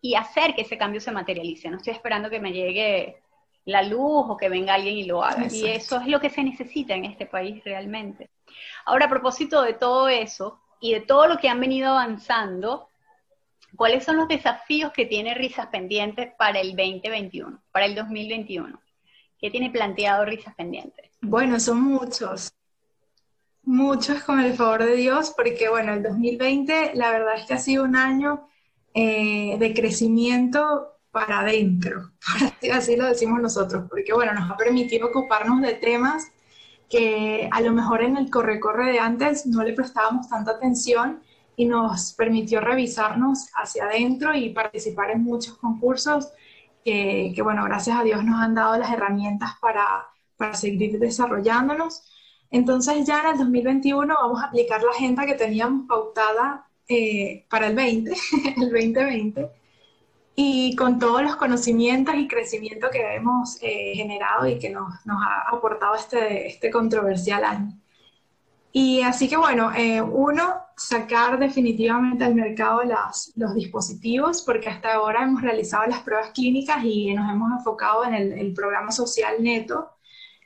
y 0.00 0.14
hacer 0.14 0.54
que 0.54 0.62
ese 0.62 0.78
cambio 0.78 1.00
se 1.00 1.12
materialice. 1.12 1.70
No 1.70 1.76
estoy 1.76 1.92
esperando 1.92 2.30
que 2.30 2.40
me 2.40 2.52
llegue 2.52 3.22
la 3.66 3.82
luz 3.82 4.24
o 4.28 4.36
que 4.36 4.48
venga 4.48 4.74
alguien 4.74 4.96
y 4.96 5.04
lo 5.04 5.22
haga. 5.22 5.46
Y 5.50 5.66
eso 5.66 6.00
es 6.00 6.06
lo 6.06 6.20
que 6.20 6.30
se 6.30 6.42
necesita 6.42 6.94
en 6.94 7.04
este 7.04 7.26
país 7.26 7.62
realmente. 7.64 8.30
Ahora, 8.86 9.06
a 9.06 9.10
propósito 9.10 9.62
de 9.62 9.74
todo 9.74 10.08
eso, 10.08 10.60
y 10.80 10.94
de 10.94 11.00
todo 11.00 11.26
lo 11.28 11.36
que 11.36 11.48
han 11.48 11.60
venido 11.60 11.90
avanzando, 11.90 12.88
¿cuáles 13.76 14.02
son 14.04 14.16
los 14.16 14.28
desafíos 14.28 14.92
que 14.92 15.06
tiene 15.06 15.34
Risas 15.34 15.66
Pendientes 15.66 16.32
para 16.36 16.60
el 16.60 16.70
2021, 16.70 17.62
para 17.70 17.84
el 17.84 17.94
2021? 17.94 18.80
¿Qué 19.40 19.50
tiene 19.50 19.70
planteado 19.70 20.24
Risas 20.24 20.54
Pendientes? 20.54 21.10
Bueno, 21.22 21.58
son 21.58 21.82
muchos. 21.82 22.52
Muchos 23.62 24.22
con 24.22 24.40
el 24.40 24.54
favor 24.54 24.84
de 24.84 24.96
Dios, 24.96 25.32
porque 25.36 25.68
bueno, 25.68 25.94
el 25.94 26.02
2020 26.02 26.92
la 26.94 27.10
verdad 27.10 27.36
es 27.36 27.46
que 27.46 27.54
ha 27.54 27.58
sido 27.58 27.84
un 27.84 27.96
año 27.96 28.48
eh, 28.94 29.56
de 29.58 29.74
crecimiento 29.74 30.98
para 31.10 31.40
adentro, 31.40 32.12
así 32.72 32.96
lo 32.96 33.06
decimos 33.06 33.40
nosotros, 33.40 33.84
porque 33.88 34.12
bueno, 34.12 34.32
nos 34.32 34.50
ha 34.50 34.56
permitido 34.56 35.08
ocuparnos 35.08 35.60
de 35.60 35.74
temas 35.74 36.30
que 36.88 37.48
a 37.50 37.60
lo 37.60 37.72
mejor 37.72 38.02
en 38.02 38.16
el 38.16 38.30
corre-corre 38.30 38.92
de 38.92 38.98
antes 38.98 39.46
no 39.46 39.62
le 39.62 39.72
prestábamos 39.72 40.28
tanta 40.28 40.52
atención 40.52 41.20
y 41.56 41.66
nos 41.66 42.12
permitió 42.12 42.60
revisarnos 42.60 43.48
hacia 43.54 43.84
adentro 43.84 44.34
y 44.34 44.50
participar 44.50 45.10
en 45.10 45.22
muchos 45.22 45.56
concursos 45.58 46.32
que, 46.84 47.34
bueno, 47.42 47.64
gracias 47.64 47.98
a 47.98 48.04
Dios 48.04 48.24
nos 48.24 48.40
han 48.40 48.54
dado 48.54 48.78
las 48.78 48.90
herramientas 48.92 49.52
para, 49.60 50.06
para 50.36 50.54
seguir 50.54 50.98
desarrollándonos. 50.98 52.02
Entonces 52.50 53.06
ya 53.06 53.20
en 53.20 53.26
el 53.30 53.38
2021 53.38 54.14
vamos 54.14 54.42
a 54.42 54.46
aplicar 54.46 54.82
la 54.82 54.90
agenda 54.90 55.26
que 55.26 55.34
teníamos 55.34 55.86
pautada 55.86 56.66
eh, 56.88 57.46
para 57.48 57.68
el 57.68 57.76
20, 57.76 58.10
el 58.56 58.70
2020 58.70 59.50
y 60.34 60.74
con 60.76 60.98
todos 60.98 61.22
los 61.22 61.36
conocimientos 61.36 62.14
y 62.14 62.26
crecimiento 62.26 62.88
que 62.90 63.14
hemos 63.14 63.58
eh, 63.62 63.92
generado 63.94 64.46
y 64.46 64.58
que 64.58 64.70
nos, 64.70 64.88
nos, 65.04 65.18
ha 65.22 65.54
aportado 65.54 65.94
este, 65.94 66.46
este 66.46 66.70
controversial 66.70 67.44
año. 67.44 67.79
Y 68.72 69.02
así 69.02 69.28
que 69.28 69.36
bueno, 69.36 69.72
eh, 69.74 70.00
uno, 70.00 70.54
sacar 70.76 71.38
definitivamente 71.38 72.24
al 72.24 72.34
mercado 72.34 72.82
los 73.36 73.54
dispositivos, 73.54 74.42
porque 74.42 74.68
hasta 74.68 74.94
ahora 74.94 75.24
hemos 75.24 75.42
realizado 75.42 75.86
las 75.86 76.00
pruebas 76.02 76.30
clínicas 76.30 76.82
y 76.84 77.12
nos 77.12 77.30
hemos 77.30 77.50
enfocado 77.52 78.04
en 78.04 78.14
el, 78.14 78.32
el 78.32 78.54
programa 78.54 78.92
social 78.92 79.42
neto. 79.42 79.90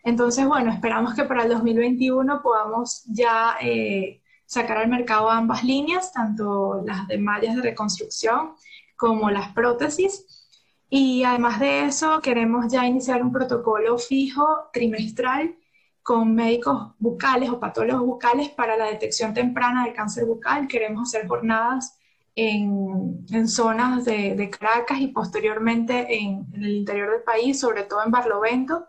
Entonces, 0.03 0.47
bueno, 0.47 0.71
esperamos 0.71 1.15
que 1.15 1.25
para 1.25 1.45
el 1.45 1.51
2021 1.51 2.43
podamos 2.43 3.05
ya 3.07 3.57
eh, 3.61 4.23
sacar 4.47 4.79
al 4.79 4.89
mercado 4.89 5.31
ambas 5.31 5.65
líneas, 5.65 6.13
tanto 6.13 6.83
las 6.85 7.07
de 7.09 7.19
mallas 7.19 7.57
de 7.57 7.63
reconstrucción 7.63 8.55
como 8.97 9.31
las 9.31 9.53
prótesis. 9.53 10.47
Y 10.91 11.25
además 11.25 11.59
de 11.59 11.85
eso, 11.87 12.21
queremos 12.21 12.71
ya 12.71 12.87
iniciar 12.87 13.23
un 13.23 13.33
protocolo 13.33 13.99
fijo 13.99 14.69
trimestral 14.73 15.57
con 16.05 16.35
médicos 16.35 16.93
bucales 16.99 17.49
o 17.49 17.59
patólogos 17.59 18.07
bucales 18.07 18.51
para 18.51 18.77
la 18.77 18.85
detección 18.85 19.33
temprana 19.33 19.85
del 19.85 19.95
cáncer 19.95 20.27
bucal. 20.27 20.69
Queremos 20.69 21.09
hacer 21.09 21.27
jornadas 21.27 21.99
en, 22.37 23.25
en 23.31 23.49
zonas 23.49 24.05
de, 24.05 24.35
de, 24.35 24.51
Caracas 24.51 25.01
y 25.01 25.09
posteriormente 25.09 26.07
en, 26.15 26.47
en, 26.53 26.63
el 26.63 26.77
interior 26.77 27.11
del 27.11 27.23
país, 27.23 27.59
sobre 27.59 27.85
todo 27.85 28.05
en 28.05 28.11
Barlovento, 28.11 28.87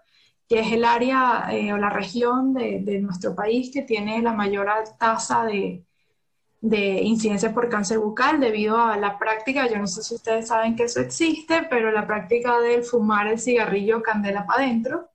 que 0.50 0.60
es 0.60 0.74
el 0.74 0.84
área 0.84 1.48
eh, 1.52 1.72
o 1.72 1.78
la 1.78 1.90
región 1.90 2.54
de, 2.54 2.82
de, 2.82 3.00
nuestro 3.00 3.34
país 3.34 3.72
que 3.74 3.84
tiene 3.84 4.22
la 4.22 4.34
mayor 4.34 4.68
tasa 5.00 5.46
de, 5.46 5.86
de 6.60 7.02
incidencia 7.02 7.54
por 7.54 7.70
cáncer 7.70 8.00
bucal 8.00 8.42
debido 8.42 8.78
a 8.78 8.98
la 8.98 9.18
práctica, 9.18 9.70
yo 9.70 9.78
no 9.78 9.88
sé 9.88 10.04
si 10.04 10.16
ustedes 10.16 10.50
saben 10.50 10.76
que 10.76 10.84
eso 10.84 11.00
existe, 11.00 11.66
pero 11.70 11.92
la 11.92 12.06
práctica 12.08 12.60
del 12.60 12.84
fumar 12.84 13.28
el 13.28 13.40
cigarrillo 13.40 14.04
candela 14.04 14.46
para 14.46 14.64
adentro, 14.64 15.10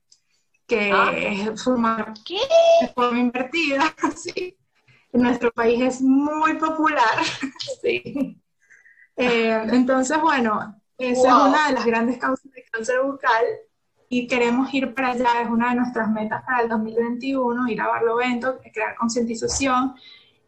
que 0.71 0.89
ah. 0.89 1.11
es 1.13 1.61
fumar 1.61 2.13
¿Qué? 2.25 2.39
de 2.79 2.87
forma 2.93 3.19
invertida, 3.19 3.93
¿sí? 4.15 4.57
en 5.11 5.21
nuestro 5.21 5.51
país 5.51 5.81
es 5.81 6.01
muy 6.01 6.53
popular. 6.53 7.17
¿sí? 7.81 8.41
Eh, 9.17 9.61
entonces, 9.69 10.17
bueno, 10.21 10.81
esa 10.97 11.27
es 11.27 11.33
una 11.33 11.67
de 11.67 11.73
las 11.73 11.85
grandes 11.85 12.17
causas 12.17 12.49
de 12.53 12.63
cáncer 12.71 13.01
bucal 13.03 13.43
y 14.07 14.27
queremos 14.27 14.73
ir 14.73 14.93
para 14.93 15.09
allá, 15.09 15.41
es 15.41 15.49
una 15.49 15.71
de 15.71 15.75
nuestras 15.75 16.09
metas 16.09 16.41
para 16.45 16.61
el 16.61 16.69
2021, 16.69 17.67
ir 17.67 17.81
a 17.81 17.87
Barlovento, 17.87 18.59
crear 18.73 18.95
concientización 18.95 19.95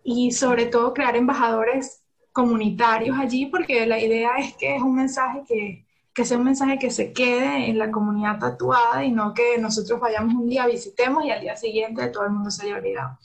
y 0.04 0.32
sobre 0.32 0.68
todo 0.68 0.94
crear 0.94 1.18
embajadores 1.18 2.02
comunitarios 2.32 3.20
allí, 3.20 3.48
porque 3.48 3.86
la 3.86 4.00
idea 4.00 4.38
es 4.38 4.56
que 4.56 4.78
es 4.78 4.82
un 4.82 4.96
mensaje 4.96 5.44
que, 5.46 5.83
que 6.14 6.26
sea 6.26 6.38
un 6.38 6.44
mensaje 6.44 6.78
que 6.78 6.92
se 6.92 7.12
quede 7.12 7.70
en 7.70 7.80
la 7.80 7.90
comunidad 7.90 8.40
tatuada 8.40 9.04
y 9.04 9.12
no 9.12 9.34
que 9.34 9.58
nosotros 9.58 10.00
vayamos 10.00 10.36
un 10.36 10.48
día, 10.48 10.68
visitemos 10.68 11.26
y 11.26 11.32
al 11.32 11.42
día 11.42 11.56
siguiente 11.56 12.08
todo 12.08 12.26
el 12.26 12.32
mundo 12.32 12.52
se 12.52 12.66
haya 12.66 12.76
olvidado. 12.76 13.18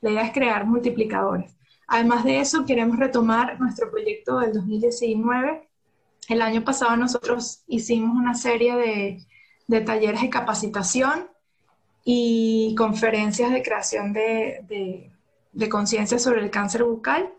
La 0.00 0.10
idea 0.10 0.26
es 0.26 0.32
crear 0.32 0.66
multiplicadores. 0.66 1.56
Además 1.86 2.24
de 2.24 2.40
eso, 2.40 2.66
queremos 2.66 2.98
retomar 2.98 3.58
nuestro 3.60 3.90
proyecto 3.90 4.40
del 4.40 4.52
2019. 4.52 5.68
El 6.28 6.42
año 6.42 6.62
pasado 6.64 6.96
nosotros 6.96 7.62
hicimos 7.66 8.16
una 8.16 8.34
serie 8.34 8.76
de, 8.76 9.26
de 9.66 9.80
talleres 9.80 10.20
de 10.20 10.30
capacitación 10.30 11.28
y 12.04 12.74
conferencias 12.76 13.50
de 13.52 13.62
creación 13.62 14.12
de, 14.12 15.10
de 15.52 15.68
conciencia 15.68 16.18
sobre 16.18 16.42
el 16.42 16.50
cáncer 16.50 16.84
bucal. 16.84 17.32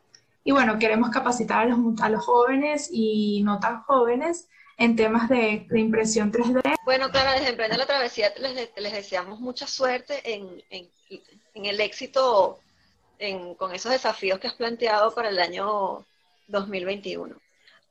Y 0.44 0.52
bueno, 0.52 0.80
queremos 0.80 1.10
capacitar 1.10 1.60
a 1.60 1.66
los, 1.66 2.02
a 2.02 2.10
los 2.10 2.26
jóvenes 2.26 2.90
y 2.92 3.44
no 3.44 3.60
tan 3.60 3.82
jóvenes 3.82 4.48
en 4.78 4.96
temas 4.96 5.30
de, 5.30 5.66
de 5.70 5.80
impresión 5.80 6.32
3D. 6.32 6.62
Bueno, 6.84 7.10
Clara, 7.10 7.34
desde 7.34 7.50
Emprende 7.50 7.78
la 7.78 7.86
Travesía 7.86 8.34
les, 8.40 8.72
les 8.76 8.94
deseamos 8.94 9.40
mucha 9.40 9.68
suerte 9.68 10.22
en, 10.24 10.64
en, 10.70 10.90
en 11.54 11.66
el 11.66 11.80
éxito 11.80 12.60
con 13.58 13.74
esos 13.74 13.92
desafíos 13.92 14.40
que 14.40 14.48
has 14.48 14.56
planteado 14.56 15.14
para 15.14 15.30
el 15.30 15.40
año 15.40 16.06
2021. 16.48 17.36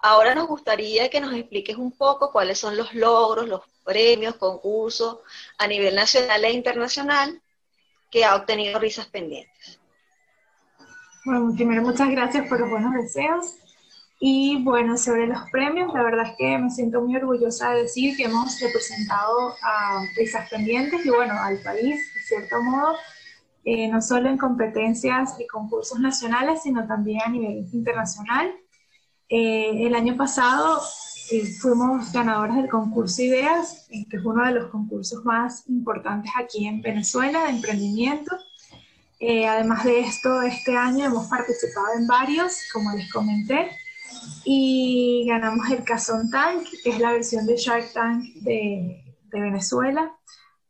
Ahora 0.01 0.35
nos 0.35 0.47
gustaría 0.47 1.09
que 1.09 1.21
nos 1.21 1.33
expliques 1.35 1.77
un 1.77 1.93
poco 1.93 2.31
cuáles 2.31 2.59
son 2.59 2.77
los 2.77 2.93
logros, 2.95 3.49
los 3.49 3.63
premios, 3.85 4.35
concursos 4.37 5.19
a 5.57 5.67
nivel 5.67 5.95
nacional 5.95 6.45
e 6.45 6.53
internacional 6.53 7.41
que 8.11 8.25
ha 8.25 8.37
obtenido 8.37 8.79
Risas 8.79 9.07
Pendientes. 9.07 9.81
Bueno, 11.25 11.55
primero 11.55 11.83
muchas 11.83 12.11
gracias 12.11 12.47
por 12.49 12.61
los 12.61 12.69
buenos 12.69 12.93
deseos. 12.93 13.55
Y 14.27 14.63
bueno, 14.65 14.97
sobre 14.97 15.27
los 15.27 15.39
premios, 15.51 15.93
la 15.93 16.03
verdad 16.03 16.27
es 16.27 16.33
que 16.39 16.57
me 16.57 16.71
siento 16.71 17.03
muy 17.03 17.15
orgullosa 17.15 17.73
de 17.73 17.83
decir 17.83 18.17
que 18.17 18.25
hemos 18.25 18.59
representado 18.59 19.55
a 19.63 20.03
Risas 20.17 20.49
Pendientes 20.49 21.05
y 21.05 21.11
bueno, 21.11 21.35
al 21.39 21.59
país, 21.59 22.01
de 22.15 22.21
cierto 22.23 22.63
modo, 22.63 22.95
eh, 23.67 23.87
no 23.89 24.01
solo 24.01 24.31
en 24.31 24.39
competencias 24.39 25.39
y 25.39 25.47
concursos 25.47 26.01
nacionales, 26.01 26.63
sino 26.63 26.87
también 26.87 27.21
a 27.23 27.29
nivel 27.29 27.69
internacional. 27.71 28.51
Eh, 29.29 29.87
el 29.87 29.95
año 29.95 30.17
pasado 30.17 30.81
eh, 31.31 31.45
fuimos 31.61 32.11
ganadores 32.11 32.57
del 32.57 32.71
concurso 32.71 33.21
Ideas, 33.21 33.87
que 33.91 34.17
es 34.17 34.25
uno 34.25 34.43
de 34.47 34.53
los 34.53 34.71
concursos 34.71 35.23
más 35.27 35.69
importantes 35.69 36.33
aquí 36.35 36.67
en 36.67 36.81
Venezuela 36.81 37.45
de 37.45 37.51
emprendimiento. 37.51 38.35
Eh, 39.21 39.47
además 39.47 39.85
de 39.85 40.01
esto, 40.01 40.41
este 40.41 40.75
año 40.79 41.05
hemos 41.05 41.27
participado 41.27 41.89
en 41.99 42.07
varios, 42.07 42.59
como 42.73 42.91
les 42.93 43.13
comenté, 43.13 43.71
y 44.45 45.25
ganamos 45.27 45.71
el 45.71 45.85
Cazón 45.85 46.31
Tank, 46.31 46.67
que 46.83 46.91
es 46.91 46.99
la 46.99 47.13
versión 47.13 47.47
de 47.47 47.57
Shark 47.57 47.93
Tank 47.93 48.25
de, 48.43 49.01
Venezuela. 49.33 50.15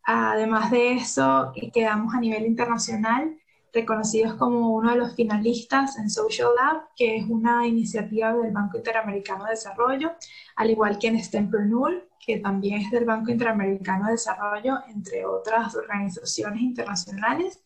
Además 0.04 0.70
de 0.70 0.92
eso, 0.92 1.52
quedamos 1.72 2.14
a 2.14 2.20
nivel 2.20 2.46
internacional 2.46 3.36
reconocidos 3.74 4.34
como 4.34 4.70
uno 4.70 4.92
de 4.92 4.96
los 4.96 5.14
finalistas 5.14 5.98
en 5.98 6.08
Social 6.08 6.48
Lab, 6.56 6.84
que 6.96 7.16
es 7.16 7.26
una 7.28 7.66
iniciativa 7.66 8.32
del 8.32 8.52
Banco 8.52 8.78
Interamericano 8.78 9.44
de 9.44 9.50
Desarrollo, 9.50 10.12
al 10.56 10.70
igual 10.70 10.98
que 10.98 11.08
en 11.08 11.22
Stempreneur, 11.22 12.08
que 12.24 12.38
también 12.38 12.80
es 12.80 12.90
del 12.90 13.04
Banco 13.04 13.32
Interamericano 13.32 14.06
de 14.06 14.12
Desarrollo, 14.12 14.78
entre 14.88 15.26
otras 15.26 15.74
organizaciones 15.74 16.62
internacionales 16.62 17.64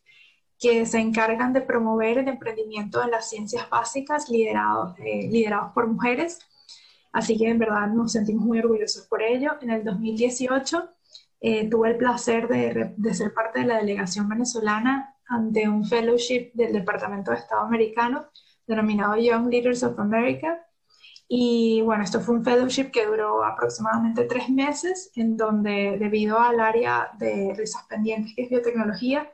que 0.59 0.87
se 0.87 0.99
encargan 0.99 1.53
de 1.53 1.61
promover 1.61 2.19
el 2.19 2.29
emprendimiento 2.29 3.03
en 3.03 3.11
las 3.11 3.31
ciencias 3.31 3.69
básicas 3.71 4.29
liderados, 4.29 4.99
eh, 4.99 5.29
liderados 5.31 5.73
por 5.73 5.87
mujeres. 5.87 6.39
Así 7.13 7.39
que 7.39 7.49
en 7.49 7.59
verdad 7.59 7.87
nos 7.89 8.13
sentimos 8.13 8.45
muy 8.45 8.59
orgullosos 8.59 9.07
por 9.07 9.23
ello. 9.23 9.53
En 9.61 9.71
el 9.71 9.85
2018 9.85 10.91
eh, 11.41 11.71
tuve 11.71 11.91
el 11.91 11.97
placer 11.97 12.49
de, 12.49 12.93
de, 12.97 13.15
ser 13.15 13.33
parte 13.33 13.61
de 13.61 13.67
la 13.67 13.79
delegación 13.79 14.29
venezolana 14.29 15.15
ante 15.29 15.69
un 15.69 15.85
fellowship 15.85 16.51
del 16.55 16.73
Departamento 16.73 17.31
de 17.31 17.39
Estado 17.39 17.63
americano 17.63 18.27
denominado 18.69 19.17
Young 19.17 19.49
Leaders 19.49 19.83
of 19.83 19.99
America. 19.99 20.65
Y 21.27 21.83
bueno, 21.83 22.05
esto 22.05 22.21
fue 22.21 22.37
un 22.37 22.45
fellowship 22.45 22.91
que 22.91 23.07
duró 23.07 23.45
aproximadamente 23.45 24.25
tres 24.25 24.49
meses, 24.49 25.11
en 25.15 25.37
donde 25.37 25.97
debido 25.99 26.39
al 26.39 26.61
área 26.61 27.11
de 27.19 27.53
risas 27.57 27.85
pendientes, 27.89 28.35
que 28.35 28.45
es 28.45 28.51
biotecnología, 28.51 29.31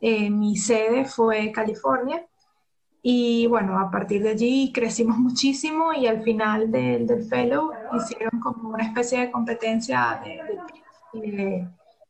eh, 0.00 0.30
mi 0.30 0.56
sede 0.56 1.04
fue 1.04 1.52
California. 1.52 2.24
Y 3.02 3.46
bueno, 3.46 3.78
a 3.78 3.90
partir 3.90 4.22
de 4.22 4.30
allí 4.30 4.72
crecimos 4.72 5.18
muchísimo 5.18 5.92
y 5.92 6.06
al 6.06 6.22
final 6.22 6.70
del, 6.70 7.06
del 7.06 7.24
fellow 7.24 7.70
hicieron 7.96 8.40
como 8.40 8.70
una 8.70 8.84
especie 8.84 9.20
de 9.20 9.30
competencia 9.30 10.20
de, 10.24 11.20
de, 11.20 11.68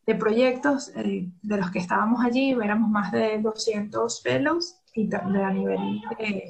de 0.09 0.15
proyectos 0.15 0.91
eh, 0.97 1.29
de 1.43 1.57
los 1.59 1.71
que 1.71 1.81
estábamos 1.81 2.25
allí, 2.25 2.53
éramos 2.53 2.89
más 2.89 3.13
de 3.13 3.39
200 3.41 4.23
fellows. 4.23 4.81
y 4.95 5.15
a 5.15 5.51
nivel 5.51 6.01
de 6.19 6.45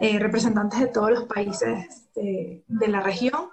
eh, 0.00 0.18
representantes 0.18 0.80
de 0.80 0.86
todos 0.86 1.10
los 1.10 1.24
países 1.24 2.08
de, 2.14 2.88
la 2.88 3.00
región. 3.02 3.50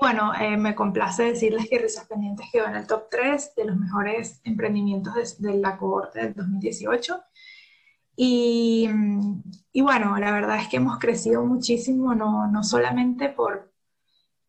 Bueno, 0.00 0.32
eh, 0.40 0.56
me 0.56 0.74
complace 0.74 1.24
decirles 1.24 1.68
que 1.68 1.78
Risas 1.78 2.06
Pendientes 2.06 2.46
quedó 2.50 2.66
en 2.66 2.76
el 2.76 2.86
top 2.86 3.08
3 3.10 3.54
de 3.54 3.66
los 3.66 3.76
mejores 3.76 4.40
emprendimientos 4.44 5.38
de, 5.38 5.54
la 5.58 5.76
cohorte 5.76 6.20
del 6.20 6.34
2018. 6.34 7.22
Y, 8.16 8.88
bueno, 9.74 10.16
la 10.16 10.32
verdad 10.32 10.56
es 10.56 10.68
que 10.68 10.78
hemos 10.78 10.98
crecido 10.98 11.44
muchísimo, 11.44 12.14
no, 12.14 12.48
no 12.48 12.62
solamente 12.62 13.28
por, 13.28 13.72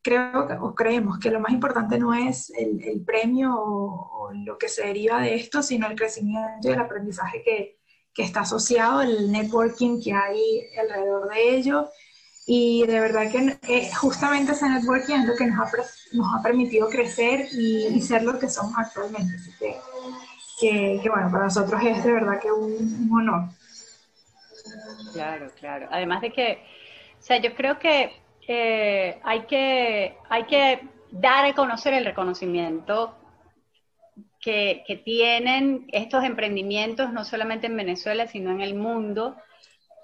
creo 0.02 0.48
o 0.62 0.74
creemos 0.74 1.20
que 1.20 1.32
lo 1.32 1.42
más 1.42 1.52
importante 1.52 2.00
no 2.00 2.14
es 2.14 2.50
el, 2.52 3.04
premio 3.06 3.54
o, 3.54 4.28
o, 4.28 4.34
lo 4.34 4.58
que 4.58 4.70
se 4.70 4.88
deriva 4.88 5.22
de 5.22 5.36
esto, 5.36 5.62
sino 5.62 5.88
el 5.88 5.98
crecimiento 5.98 6.70
y 6.70 6.72
el 6.72 6.80
aprendizaje 6.80 7.44
que, 7.44 7.82
que 8.14 8.24
está 8.24 8.42
asociado, 8.42 9.02
el 9.02 9.32
networking 9.32 10.02
que 10.02 10.14
hay 10.14 10.64
alrededor 10.78 11.30
de 11.30 11.56
ello. 11.56 11.90
Y 12.46 12.86
de 12.88 13.00
verdad 13.00 13.32
que 13.32 13.90
justamente 13.94 14.54
ese 14.54 14.68
networking 14.68 15.16
es 15.16 15.26
lo 15.26 15.36
que 15.36 15.46
nos 15.46 15.60
ha, 15.60 15.72
nos 16.14 16.28
ha 16.34 16.44
permitido 16.44 16.90
crecer 16.90 17.48
y, 17.54 18.02
ser 18.02 18.24
lo 18.24 18.38
que 18.40 18.50
somos 18.50 18.74
actualmente. 18.78 19.36
Así 19.36 19.52
que, 19.60 21.00
que, 21.02 21.10
bueno, 21.10 21.32
para 21.32 21.46
nosotros 21.46 21.82
es 21.84 22.04
de 22.04 22.12
verdad 22.12 22.40
que 22.40 22.52
un, 22.52 23.10
honor. 23.14 23.50
Claro, 25.14 25.52
claro. 25.60 25.88
Además 25.92 26.22
de 26.22 26.32
que, 26.32 26.64
o 27.20 27.24
sea, 27.24 27.38
yo 27.38 27.54
creo 27.56 27.78
que 27.80 28.12
eh, 28.48 29.20
hay 29.24 29.42
que 29.42 30.18
hay 30.30 30.46
que 30.46 30.82
dar 31.12 31.46
a 31.46 31.54
conocer 31.54 31.94
el 31.94 32.06
reconocimiento 32.06 33.16
que, 34.42 35.02
tienen 35.06 35.88
estos 35.92 36.24
emprendimientos 36.24 37.14
no 37.14 37.24
solamente 37.24 37.68
en 37.68 37.78
Venezuela, 37.78 38.28
sino 38.28 38.52
en 38.52 38.62
el 38.62 38.74
mundo, 38.74 39.38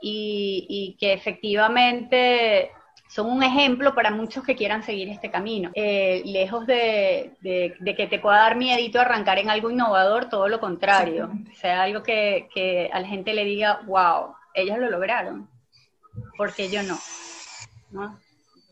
y, 0.02 0.96
que 1.00 1.14
efectivamente 1.14 2.72
son 3.10 3.32
un 3.32 3.42
ejemplo 3.42 3.96
para 3.96 4.12
muchos 4.12 4.44
que 4.44 4.56
quieran 4.56 4.84
seguir 4.84 5.10
este 5.10 5.32
camino. 5.32 5.72
Eh, 5.74 6.22
lejos 6.26 6.68
de, 6.68 7.34
que 7.42 8.08
te 8.10 8.20
pueda 8.20 8.38
dar 8.38 8.56
miedito 8.56 9.00
arrancar 9.00 9.40
en 9.40 9.50
algo 9.50 9.72
innovador, 9.72 10.30
todo 10.30 10.48
lo 10.48 10.60
contrario. 10.60 11.30
sea, 11.60 11.84
algo 11.84 12.04
que, 12.04 12.50
que, 12.54 12.90
a 12.92 13.00
la 13.00 13.08
gente 13.08 13.34
le 13.34 13.46
diga, 13.46 13.82
wow, 13.86 14.34
ellos 14.54 14.78
lo 14.78 14.90
lograron, 14.90 15.50
porque 16.38 16.70
yo 16.70 16.84
no. 16.84 16.98
¿no? 17.92 18.20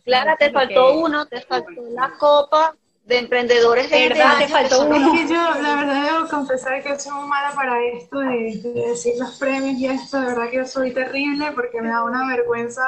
Clara, 0.04 0.36
te 0.36 0.52
faltó 0.52 1.00
uno, 1.00 1.26
te 1.26 1.42
faltó 1.42 1.82
la 1.90 2.12
copa 2.20 2.76
de 3.06 3.20
emprendedores 3.20 3.90
de 3.90 4.10
verdad 4.10 4.40
te 4.40 4.48
faltó 4.48 4.88
uno. 4.88 5.14
yo 5.30 5.62
la 5.62 5.76
verdad 5.76 6.06
debo 6.06 6.28
confesar 6.28 6.82
que 6.82 7.00
soy 7.00 7.14
muy 7.14 7.28
mala 7.28 7.54
para 7.54 7.80
esto 7.86 8.20
de, 8.20 8.60
decir 8.88 9.14
los 9.20 9.38
premios 9.38 9.78
y 9.78 9.86
esto. 9.86 10.20
De 10.20 10.26
verdad 10.28 10.50
que 10.50 10.58
yo 10.58 10.66
soy 10.66 10.92
terrible 10.92 11.52
porque 11.52 11.82
me 11.82 11.90
da 11.90 12.04
una 12.04 12.28
vergüenza. 12.28 12.84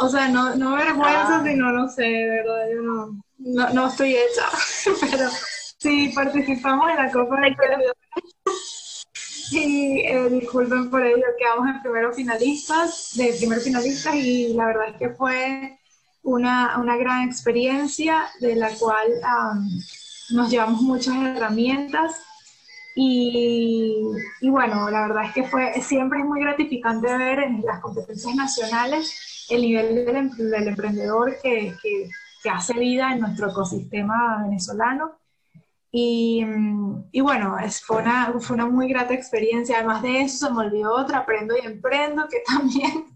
O 0.00 0.08
sea 0.08 0.28
no, 0.28 0.56
no 0.56 0.74
vergüenza 0.74 1.38
ah. 1.38 1.42
sino 1.44 1.70
no 1.70 1.88
sé 1.88 2.02
de 2.02 2.28
verdad 2.28 2.66
yo 2.72 2.82
no, 2.82 3.70
no, 3.70 3.86
estoy 3.88 4.16
hecha. 4.16 4.48
Pero 5.10 5.28
sí 5.78 6.12
participamos 6.12 6.90
en 6.90 6.96
la 6.96 7.12
Copa 7.12 7.40
de 7.40 7.56
y 9.52 10.00
eh, 10.00 10.28
disculpen 10.30 10.90
por 10.90 11.04
ello 11.04 11.22
quedamos 11.38 11.68
en 11.68 11.82
primeros 11.82 12.16
finalistas 12.16 13.10
de 13.14 13.34
primer 13.34 13.60
finalistas 13.60 14.14
y 14.16 14.54
la 14.54 14.66
verdad 14.66 14.88
es 14.88 14.96
que 14.96 15.10
fue 15.10 15.78
una, 16.24 16.78
una 16.78 16.96
gran 16.96 17.28
experiencia 17.28 18.24
de 18.40 18.56
la 18.56 18.70
cual 18.70 19.08
nos 20.30 20.50
llevamos 20.50 20.80
muchas 20.80 21.14
herramientas 21.16 22.16
y, 22.96 24.06
y, 24.40 24.48
bueno, 24.48 24.88
la 24.88 25.02
verdad 25.02 25.24
es 25.24 25.32
que 25.32 25.44
fue, 25.44 25.80
siempre 25.82 26.20
es 26.20 26.24
muy 26.24 26.40
gratificante 26.40 27.16
ver 27.16 27.40
en 27.40 27.62
las 27.62 27.80
competencias 27.80 28.34
nacionales 28.36 29.46
el 29.50 29.62
nivel 29.62 30.06
del, 30.06 30.50
del 30.50 30.68
emprendedor 30.68 31.36
que, 31.42 31.74
que, 31.82 32.08
que, 32.42 32.50
hace 32.50 32.74
vida 32.74 33.12
en 33.12 33.20
nuestro 33.20 33.50
ecosistema 33.50 34.42
venezolano. 34.44 35.18
Y, 35.90 36.44
y 37.10 37.20
bueno, 37.20 37.58
es, 37.58 37.82
fue, 37.82 37.98
una, 37.98 38.32
fue 38.40 38.54
una 38.54 38.66
muy 38.66 38.88
grata 38.88 39.12
experiencia. 39.12 39.78
Además 39.78 40.02
de 40.02 40.22
eso, 40.22 40.46
se 40.46 40.52
me 40.52 40.60
olvidó 40.60 40.94
otra, 40.94 41.18
Aprendo 41.18 41.56
y 41.56 41.66
Emprendo, 41.66 42.28
que 42.28 42.38
también 42.46 43.06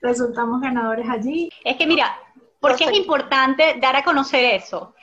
resultamos 0.00 0.60
ganadores 0.60 1.08
allí. 1.08 1.50
Es 1.64 1.76
que 1.76 1.88
mira, 1.88 2.16
¿Por 2.64 2.76
qué 2.76 2.84
es 2.84 2.92
importante 2.94 3.76
dar 3.78 3.94
a 3.94 4.02
conocer 4.02 4.54
eso? 4.54 4.94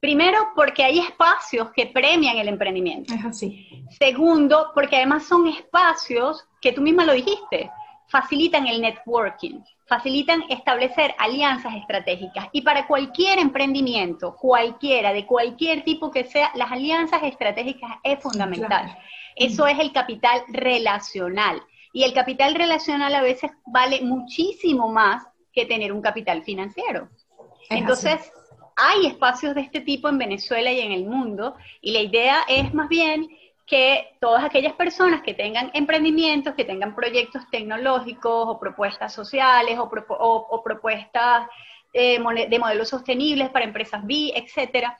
Primero, 0.00 0.48
porque 0.56 0.82
hay 0.82 0.98
espacios 0.98 1.70
que 1.72 1.86
premian 1.86 2.38
el 2.38 2.48
emprendimiento. 2.48 3.12
Es 3.12 3.22
así. 3.22 3.84
Segundo, 3.98 4.70
porque 4.74 4.96
además 4.96 5.24
son 5.26 5.46
espacios 5.46 6.46
que 6.62 6.72
tú 6.72 6.80
misma 6.80 7.04
lo 7.04 7.12
dijiste, 7.12 7.70
facilitan 8.08 8.66
el 8.66 8.80
networking, 8.80 9.60
facilitan 9.86 10.44
establecer 10.48 11.14
alianzas 11.18 11.74
estratégicas. 11.74 12.48
Y 12.52 12.62
para 12.62 12.86
cualquier 12.86 13.38
emprendimiento, 13.38 14.34
cualquiera, 14.36 15.12
de 15.12 15.26
cualquier 15.26 15.84
tipo 15.84 16.10
que 16.10 16.24
sea, 16.24 16.50
las 16.54 16.72
alianzas 16.72 17.22
estratégicas 17.22 17.90
es 18.02 18.18
fundamental. 18.22 18.96
Eso 19.36 19.66
es 19.66 19.78
el 19.78 19.92
capital 19.92 20.42
relacional. 20.48 21.62
Y 21.92 22.04
el 22.04 22.14
capital 22.14 22.54
relacional 22.54 23.14
a 23.14 23.20
veces 23.20 23.50
vale 23.66 24.00
muchísimo 24.00 24.88
más 24.88 25.29
que 25.52 25.66
tener 25.66 25.92
un 25.92 26.02
capital 26.02 26.42
financiero. 26.42 27.08
Entonces, 27.68 28.32
hay 28.76 29.06
espacios 29.06 29.54
de 29.54 29.60
este 29.62 29.80
tipo 29.80 30.08
en 30.08 30.18
Venezuela 30.18 30.72
y 30.72 30.80
en 30.80 30.92
el 30.92 31.04
mundo, 31.04 31.56
y 31.80 31.92
la 31.92 32.00
idea 32.00 32.42
es 32.48 32.72
más 32.72 32.88
bien 32.88 33.28
que 33.66 34.16
todas 34.20 34.42
aquellas 34.42 34.72
personas 34.72 35.22
que 35.22 35.32
tengan 35.32 35.70
emprendimientos, 35.74 36.54
que 36.54 36.64
tengan 36.64 36.94
proyectos 36.94 37.48
tecnológicos 37.50 38.48
o 38.48 38.58
propuestas 38.58 39.12
sociales 39.12 39.78
o, 39.78 40.62
propuestas 40.64 41.48
eh, 41.92 42.18
de 42.48 42.58
modelos 42.58 42.88
sostenibles 42.88 43.48
para 43.50 43.64
empresas 43.64 44.04
B, 44.04 44.32
etcétera, 44.34 44.98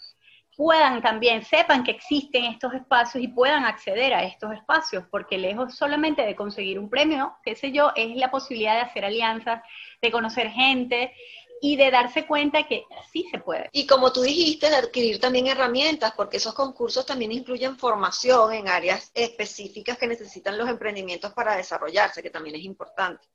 puedan 0.60 1.00
también, 1.00 1.42
sepan 1.42 1.82
que 1.82 1.92
existen 1.92 2.44
estos 2.44 2.74
espacios 2.74 3.24
y 3.24 3.28
puedan 3.28 3.64
acceder 3.64 4.12
a 4.12 4.24
estos 4.24 4.52
espacios, 4.52 5.04
porque 5.10 5.38
lejos 5.38 5.74
solamente 5.74 6.20
de 6.20 6.36
conseguir 6.36 6.78
un 6.78 6.90
premio, 6.90 7.34
qué 7.42 7.56
sé 7.56 7.72
yo, 7.72 7.92
es 7.96 8.14
la 8.14 8.30
posibilidad 8.30 8.74
de 8.74 8.82
hacer 8.82 9.06
alianzas, 9.06 9.62
de 10.02 10.12
conocer 10.12 10.50
gente 10.50 11.14
y 11.62 11.76
de 11.76 11.90
darse 11.90 12.26
cuenta 12.26 12.64
que 12.64 12.84
sí 13.10 13.26
se 13.30 13.38
puede. 13.38 13.70
Y 13.72 13.86
como 13.86 14.12
tú 14.12 14.20
dijiste, 14.20 14.68
de 14.68 14.76
adquirir 14.76 15.18
también 15.18 15.46
herramientas, 15.46 16.12
porque 16.14 16.36
esos 16.36 16.52
concursos 16.52 17.06
también 17.06 17.32
incluyen 17.32 17.78
formación 17.78 18.52
en 18.52 18.68
áreas 18.68 19.10
específicas 19.14 19.96
que 19.96 20.08
necesitan 20.08 20.58
los 20.58 20.68
emprendimientos 20.68 21.32
para 21.32 21.56
desarrollarse, 21.56 22.22
que 22.22 22.28
también 22.28 22.56
es 22.56 22.64
importante. 22.64 23.26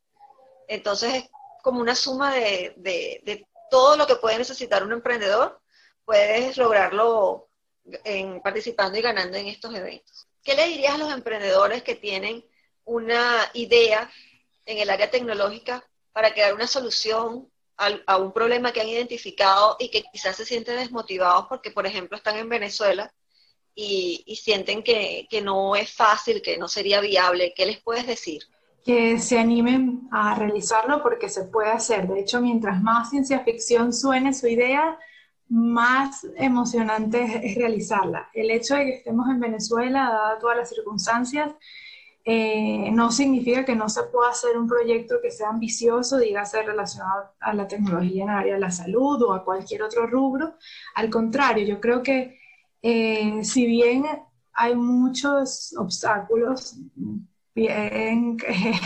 Entonces 0.68 1.16
es 1.16 1.30
como 1.64 1.82
una 1.82 1.96
suma 1.96 2.36
de, 2.36 2.76
de, 2.78 3.20
de 3.26 3.48
todo 3.72 3.98
lo 3.98 4.06
que 4.06 4.18
puede 4.18 4.38
necesitar 4.38 4.84
un 4.84 4.94
emprendedor 4.94 5.60
puedes 6.06 6.58
lograrlo 6.58 7.50
participando 8.44 8.98
y 8.98 9.02
ganando 9.02 9.38
en 9.38 9.48
estos 9.48 9.74
eventos. 9.76 10.28
¿Qué 10.44 10.56
le 10.56 10.68
dirías 10.68 10.96
a 10.96 10.98
los 10.98 11.12
emprendedores 11.12 11.84
que 11.84 11.96
tienen 11.96 12.44
una 12.84 13.50
idea 13.54 14.10
en 14.66 14.78
el 14.78 14.90
área 14.90 15.10
tecnológica 15.10 15.84
para 16.14 16.32
crear 16.34 16.54
una 16.54 16.68
solución 16.68 17.50
a, 17.78 18.18
un 18.18 18.32
problema 18.32 18.72
que 18.72 18.82
han 18.82 18.88
identificado 18.88 19.76
y 19.80 19.90
que 19.90 20.04
quizás 20.04 20.38
se 20.38 20.46
sienten 20.46 20.78
desmotivados 20.78 21.48
porque, 21.48 21.72
por 21.72 21.86
ejemplo, 21.86 22.16
están 22.16 22.38
en 22.38 22.48
Venezuela 22.48 23.14
y, 23.74 24.24
sienten 24.42 24.82
que 24.82 25.42
no 25.44 25.76
es 25.76 25.92
fácil, 25.92 26.42
que 26.42 26.58
no 26.58 26.68
sería 26.68 27.02
viable? 27.02 27.54
¿Qué 27.56 27.66
les 27.66 27.82
puedes 27.82 28.08
decir? 28.08 28.44
que 28.86 29.18
se 29.18 29.40
animen 29.40 30.08
a 30.12 30.36
realizarlo 30.36 31.02
porque 31.02 31.28
se 31.28 31.46
puede 31.46 31.72
hacer. 31.72 32.08
De 32.08 32.20
hecho, 32.20 32.40
mientras 32.40 32.82
más 32.84 33.10
ciencia 33.10 33.40
ficción 33.40 33.92
suene 33.92 34.32
su 34.32 34.46
idea, 34.48 35.00
más 35.50 36.26
emocionante 36.38 37.24
es, 37.44 37.56
realizarla. 37.56 38.30
El 38.34 38.52
hecho 38.52 38.76
de 38.76 38.86
que 38.86 38.96
estemos 38.96 39.28
en 39.30 39.40
Venezuela, 39.40 40.10
dadas 40.10 40.40
todas 40.40 40.58
las 40.58 40.70
circunstancias, 40.70 41.54
eh, 42.28 42.90
no 42.92 43.12
significa 43.12 43.64
que 43.64 43.76
no 43.76 43.88
se 43.88 44.02
pueda 44.04 44.32
hacer 44.32 44.58
un 44.58 44.68
proyecto 44.68 45.16
que 45.22 45.30
sea 45.30 45.50
ambicioso, 45.50 46.20
ser 46.46 46.66
relacionado 46.66 47.34
a 47.40 47.54
la 47.54 47.68
tecnología 47.68 48.24
en 48.24 48.30
área 48.32 48.54
de 48.56 48.60
la 48.60 48.72
salud 48.72 49.22
o 49.22 49.34
a 49.34 49.44
cualquier 49.46 49.84
otro 49.84 50.08
rubro. 50.08 50.56
Al 50.96 51.10
contrario, 51.12 51.66
yo 51.66 51.80
creo 51.80 52.02
que 52.02 52.40
eh, 52.82 53.44
si 53.44 53.68
bien 53.68 54.06
hay 54.54 54.76
muchos 54.76 55.76
obstáculos 55.78 56.78
bien 57.54 58.38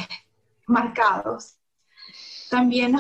marcados, 0.68 1.59
también 2.50 2.96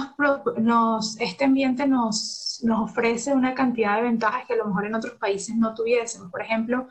nos, 0.57 1.19
este 1.19 1.45
ambiente 1.45 1.87
nos, 1.87 2.61
nos, 2.63 2.89
ofrece 2.89 3.33
una 3.33 3.53
cantidad 3.53 3.95
de 3.95 4.03
ventajas 4.03 4.45
que 4.45 4.53
a 4.53 4.57
lo 4.57 4.65
mejor 4.65 4.85
en 4.85 4.95
otros 4.95 5.15
países 5.15 5.55
no 5.55 5.73
tuviésemos. 5.73 6.31
Por 6.31 6.41
ejemplo, 6.41 6.87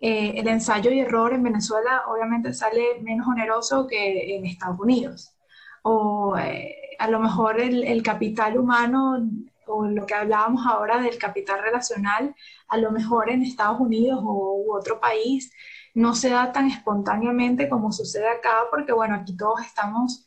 eh, 0.00 0.34
el 0.36 0.46
ensayo 0.48 0.90
y 0.90 1.00
error 1.00 1.32
en 1.32 1.42
Venezuela 1.42 2.04
obviamente 2.08 2.52
sale 2.52 3.00
menos 3.02 3.26
oneroso 3.26 3.86
que 3.86 4.36
en 4.36 4.46
Estados 4.46 4.78
Unidos. 4.78 5.34
O 5.82 6.36
eh, 6.38 6.96
a 6.98 7.08
lo 7.08 7.20
mejor 7.20 7.60
el, 7.60 8.02
capital 8.02 8.58
humano 8.58 9.18
o 9.66 9.86
lo 9.86 10.06
que 10.06 10.14
hablábamos 10.14 10.66
ahora 10.66 11.00
del 11.00 11.18
capital 11.18 11.62
relacional, 11.62 12.34
a 12.68 12.76
lo 12.76 12.90
mejor 12.92 13.30
en 13.30 13.42
Estados 13.42 13.80
Unidos 13.80 14.20
o 14.22 14.62
u 14.66 14.76
otro 14.76 15.00
país 15.00 15.52
no 15.94 16.14
se 16.14 16.30
da 16.30 16.52
tan 16.52 16.66
espontáneamente 16.68 17.68
como 17.68 17.90
sucede 17.90 18.28
acá, 18.28 18.64
porque 18.70 18.92
bueno, 18.92 19.14
aquí 19.14 19.36
todos 19.36 19.60
estamos 19.62 20.25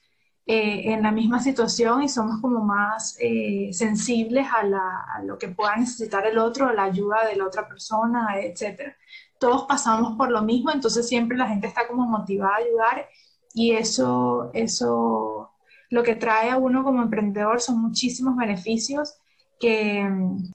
eh, 0.51 0.93
en 0.93 1.03
la 1.03 1.12
misma 1.12 1.39
situación 1.39 2.01
y 2.01 2.09
somos 2.09 2.41
como 2.41 2.62
más 2.65 3.15
eh, 3.19 3.69
sensibles 3.71 4.47
a, 4.51 5.21
lo 5.23 5.38
que 5.38 5.49
pueda 5.49 5.75
necesitar 5.75 6.25
el 6.25 6.39
otro, 6.39 6.67
a 6.67 6.73
la 6.73 6.85
ayuda 6.85 7.23
de 7.27 7.35
la 7.35 7.45
otra 7.45 7.67
persona, 7.67 8.29
etc. 8.41 8.95
Todos 9.39 9.65
pasamos 9.67 10.17
por 10.17 10.31
lo 10.31 10.41
mismo, 10.41 10.71
entonces 10.71 11.07
siempre 11.07 11.38
la 11.38 11.47
gente 11.47 11.67
está 11.67 11.88
como 11.88 12.07
motivada 12.07 12.55
a 12.55 12.65
ayudar 12.65 13.07
y 13.53 13.73
eso, 13.73 14.49
eso 14.55 15.51
lo 15.91 16.01
que 16.01 16.15
trae 16.15 16.49
a 16.49 16.57
uno 16.57 16.83
como 16.83 17.03
emprendedor 17.03 17.62
son 17.62 17.79
muchísimos 17.79 18.35
beneficios 18.35 19.19
que, 19.60 20.08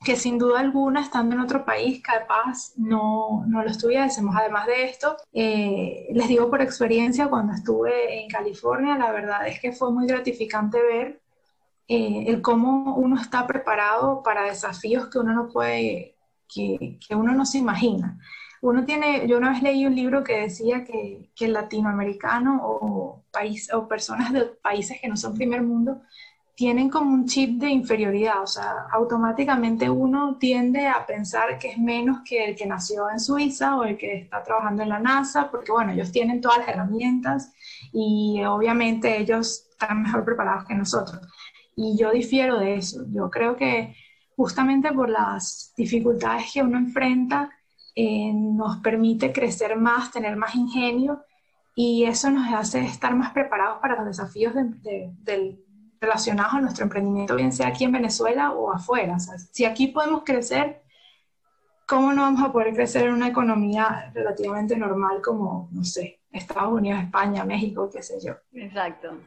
que, 0.04 0.16
sin 0.16 0.38
duda 0.38 0.60
alguna, 0.60 1.02
estando 1.02 1.34
en 1.34 1.42
otro 1.42 1.64
país, 1.64 2.02
capaz 2.02 2.72
no, 2.76 3.44
no 3.46 3.62
lo 3.62 3.70
estuviésemos. 3.70 4.34
Además 4.36 4.66
de 4.66 4.84
esto, 4.84 5.16
eh, 5.32 6.08
les 6.12 6.28
digo 6.28 6.50
por 6.50 6.62
experiencia, 6.62 7.28
cuando 7.28 7.52
estuve 7.52 8.22
en 8.22 8.28
California, 8.30 8.96
la 8.96 9.12
verdad 9.12 9.46
es 9.46 9.60
que 9.60 9.72
fue 9.72 9.92
muy 9.92 10.06
gratificante 10.06 10.82
ver 10.82 11.20
eh, 11.88 12.24
el 12.28 12.40
cómo 12.40 12.96
uno 12.96 13.20
está 13.20 13.46
preparado 13.46 14.22
para 14.22 14.44
desafíos 14.44 15.08
que 15.08 15.18
uno 15.18 15.34
no 15.34 15.48
puede, 15.48 16.16
que, 16.48 16.98
que 17.06 17.14
uno 17.14 17.32
no 17.34 17.44
se 17.44 17.58
imagina 17.58 18.18
uno 18.64 18.86
tiene, 18.86 19.28
yo 19.28 19.36
una 19.36 19.50
vez 19.50 19.62
leí 19.62 19.84
un 19.84 19.94
libro 19.94 20.24
que 20.24 20.40
decía 20.40 20.84
que, 20.84 21.28
que 21.36 21.44
el 21.44 21.52
latinoamericano 21.52 22.60
o, 22.62 23.22
país, 23.30 23.70
o 23.74 23.86
personas 23.86 24.32
de 24.32 24.46
países 24.46 24.98
que 25.02 25.08
no 25.08 25.18
son 25.18 25.34
primer 25.34 25.62
mundo 25.62 26.00
tienen 26.54 26.88
como 26.88 27.12
un 27.12 27.26
chip 27.26 27.58
de 27.60 27.68
inferioridad, 27.68 28.42
o 28.42 28.46
sea, 28.46 28.86
automáticamente 28.92 29.90
uno 29.90 30.36
tiende 30.38 30.86
a 30.86 31.04
pensar 31.04 31.58
que 31.58 31.70
es 31.70 31.78
menos 31.78 32.20
que 32.24 32.44
el 32.44 32.56
que 32.56 32.66
nació 32.66 33.10
en 33.10 33.18
Suiza 33.18 33.76
o 33.76 33.84
el 33.84 33.98
que 33.98 34.18
está 34.18 34.42
trabajando 34.42 34.82
en 34.82 34.88
la 34.88 35.00
NASA, 35.00 35.50
porque 35.50 35.72
bueno, 35.72 35.92
ellos 35.92 36.12
tienen 36.12 36.40
todas 36.40 36.58
las 36.58 36.68
herramientas 36.68 37.52
y 37.92 38.40
obviamente 38.44 39.18
ellos 39.18 39.66
están 39.70 40.02
mejor 40.02 40.24
preparados 40.24 40.64
que 40.64 40.74
nosotros. 40.74 41.20
Y 41.76 41.98
yo 41.98 42.12
difiero 42.12 42.60
de 42.60 42.76
eso, 42.76 43.04
yo 43.12 43.30
creo 43.30 43.56
que 43.56 43.96
justamente 44.36 44.92
por 44.92 45.08
las 45.10 45.72
dificultades 45.76 46.52
que 46.52 46.62
uno 46.62 46.78
enfrenta, 46.78 47.50
eh, 47.96 48.32
nos 48.32 48.78
permite 48.78 49.32
crecer 49.32 49.76
más, 49.76 50.10
tener 50.10 50.36
más 50.36 50.54
ingenio 50.54 51.24
y 51.76 52.04
eso 52.04 52.30
nos 52.30 52.52
hace 52.52 52.80
estar 52.80 53.14
más 53.14 53.32
preparados 53.32 53.78
para 53.80 53.96
los 53.96 54.06
desafíos 54.06 54.54
relacionados 56.04 56.54
a 56.54 56.60
nuestro 56.60 56.84
emprendimiento, 56.84 57.36
bien 57.36 57.52
sea 57.52 57.68
aquí 57.68 57.84
en 57.84 57.92
Venezuela 57.92 58.52
o 58.52 58.72
afuera. 58.72 59.18
si 59.18 59.64
aquí 59.64 59.88
podemos 59.88 60.22
crecer, 60.24 60.82
¿cómo 61.86 62.12
no 62.12 62.22
vamos 62.22 62.42
a 62.42 62.52
poder 62.52 62.74
crecer 62.74 63.06
en 63.06 63.14
una 63.14 63.28
economía 63.28 64.10
relativamente 64.14 64.76
normal 64.76 65.20
como, 65.22 65.68
no 65.72 65.84
sé, 65.84 66.20
Estados 66.30 66.72
Unidos, 66.72 67.02
España, 67.02 67.44
México, 67.44 67.88
qué 67.92 68.02
sé 68.02 68.18
yo? 68.24 68.34
Exacto, 68.52 69.18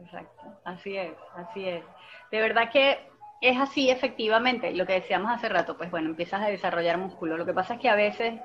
exacto, 0.00 0.42
así 0.64 0.96
es, 0.96 1.12
así 1.34 1.68
es. 1.68 1.84
De 2.30 2.40
verdad 2.40 2.70
que 2.72 2.98
es 3.40 3.58
así, 3.58 3.90
efectivamente, 3.90 4.72
lo 4.72 4.86
que 4.86 4.94
decíamos 4.94 5.30
hace 5.30 5.48
rato, 5.48 5.76
pues 5.76 5.90
bueno, 5.90 6.08
empiezas 6.08 6.42
a 6.42 6.48
desarrollar 6.48 6.98
músculo. 6.98 7.36
Lo 7.36 7.46
que 7.46 7.54
pasa 7.54 7.74
es 7.74 7.80
que 7.80 7.88
a 7.88 7.94
veces 7.94 8.40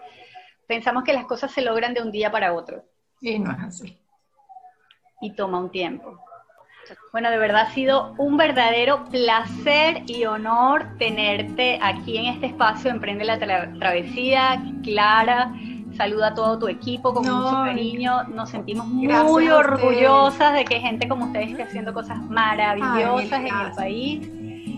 pensamos 0.67 1.03
que 1.03 1.13
las 1.13 1.25
cosas 1.25 1.51
se 1.51 1.61
logran 1.61 1.93
de 1.93 2.01
un 2.01 2.11
día 2.11 2.31
para 2.31 2.53
otro. 2.53 2.83
Y 3.21 3.39
no 3.39 3.51
es 3.51 3.59
así. 3.59 3.99
Y 5.21 5.33
toma 5.35 5.59
un 5.59 5.71
tiempo. 5.71 6.19
Bueno, 7.11 7.29
de 7.29 7.37
verdad 7.37 7.67
ha 7.67 7.71
sido 7.71 8.13
un 8.17 8.37
verdadero 8.37 9.03
placer 9.05 10.03
y 10.07 10.25
honor 10.25 10.87
tenerte 10.97 11.79
aquí 11.81 12.17
en 12.17 12.25
este 12.27 12.47
espacio 12.47 12.89
Emprende 12.89 13.25
la 13.25 13.37
Travesía. 13.79 14.63
Clara, 14.83 15.53
saluda 15.95 16.27
a 16.27 16.33
todo 16.33 16.59
tu 16.59 16.67
equipo 16.67 17.13
con 17.13 17.23
mucho 17.23 17.51
cariño. 17.51 18.23
Nos 18.23 18.49
sentimos 18.49 18.87
muy 18.87 19.49
orgullosas 19.49 20.53
de 20.53 20.65
que 20.65 20.79
gente 20.79 21.07
como 21.07 21.25
ustedes 21.25 21.51
esté 21.51 21.63
haciendo 21.63 21.93
cosas 21.93 22.17
maravillosas 22.29 23.39
en 23.39 23.47
el 23.47 23.71
país 23.75 24.29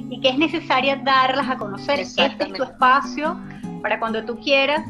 y 0.10 0.20
que 0.22 0.30
es 0.30 0.38
necesaria 0.38 0.98
darlas 0.98 1.50
a 1.50 1.58
conocer. 1.58 2.00
Este 2.00 2.26
es 2.26 2.54
tu 2.54 2.64
espacio 2.64 3.40
para 3.82 4.00
cuando 4.00 4.24
tú 4.26 4.40
quieras. 4.40 4.84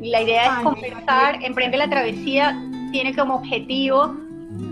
Y 0.00 0.10
la 0.10 0.22
idea 0.22 0.46
es 0.46 0.62
conversar, 0.62 1.42
Emprende 1.42 1.76
la 1.76 1.88
Travesía 1.88 2.56
tiene 2.92 3.14
como 3.14 3.36
objetivo 3.36 4.16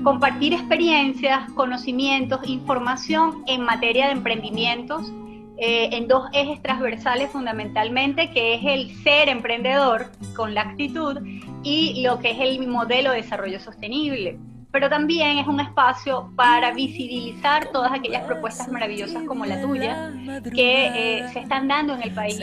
compartir 0.03 0.53
experiencias, 0.53 1.51
conocimientos, 1.53 2.41
información 2.49 3.43
en 3.47 3.63
materia 3.63 4.07
de 4.07 4.13
emprendimientos 4.13 5.13
eh, 5.59 5.89
en 5.93 6.07
dos 6.07 6.29
ejes 6.33 6.61
transversales 6.63 7.31
fundamentalmente, 7.31 8.31
que 8.31 8.55
es 8.55 8.61
el 8.65 8.95
ser 9.03 9.29
emprendedor 9.29 10.07
con 10.35 10.55
la 10.55 10.63
actitud 10.63 11.19
y 11.63 12.03
lo 12.03 12.19
que 12.19 12.33
es 12.33 12.41
el 12.41 12.67
modelo 12.69 13.11
de 13.11 13.23
desarrollo 13.23 13.59
sostenible 13.59 14.39
pero 14.71 14.89
también 14.89 15.39
es 15.39 15.47
un 15.47 15.61
espacio 15.61 16.31
para 16.37 16.73
visibilizar 16.73 17.69
todas 17.73 17.93
aquellas 17.93 18.25
propuestas 18.25 18.69
maravillosas 18.69 19.23
como 19.27 19.47
la 19.47 19.61
tuya 19.61 20.13
que 20.55 20.87
eh, 21.19 21.29
se 21.33 21.41
están 21.41 21.69
dando 21.69 21.95
en 21.95 22.03
el 22.03 22.13
país, 22.13 22.39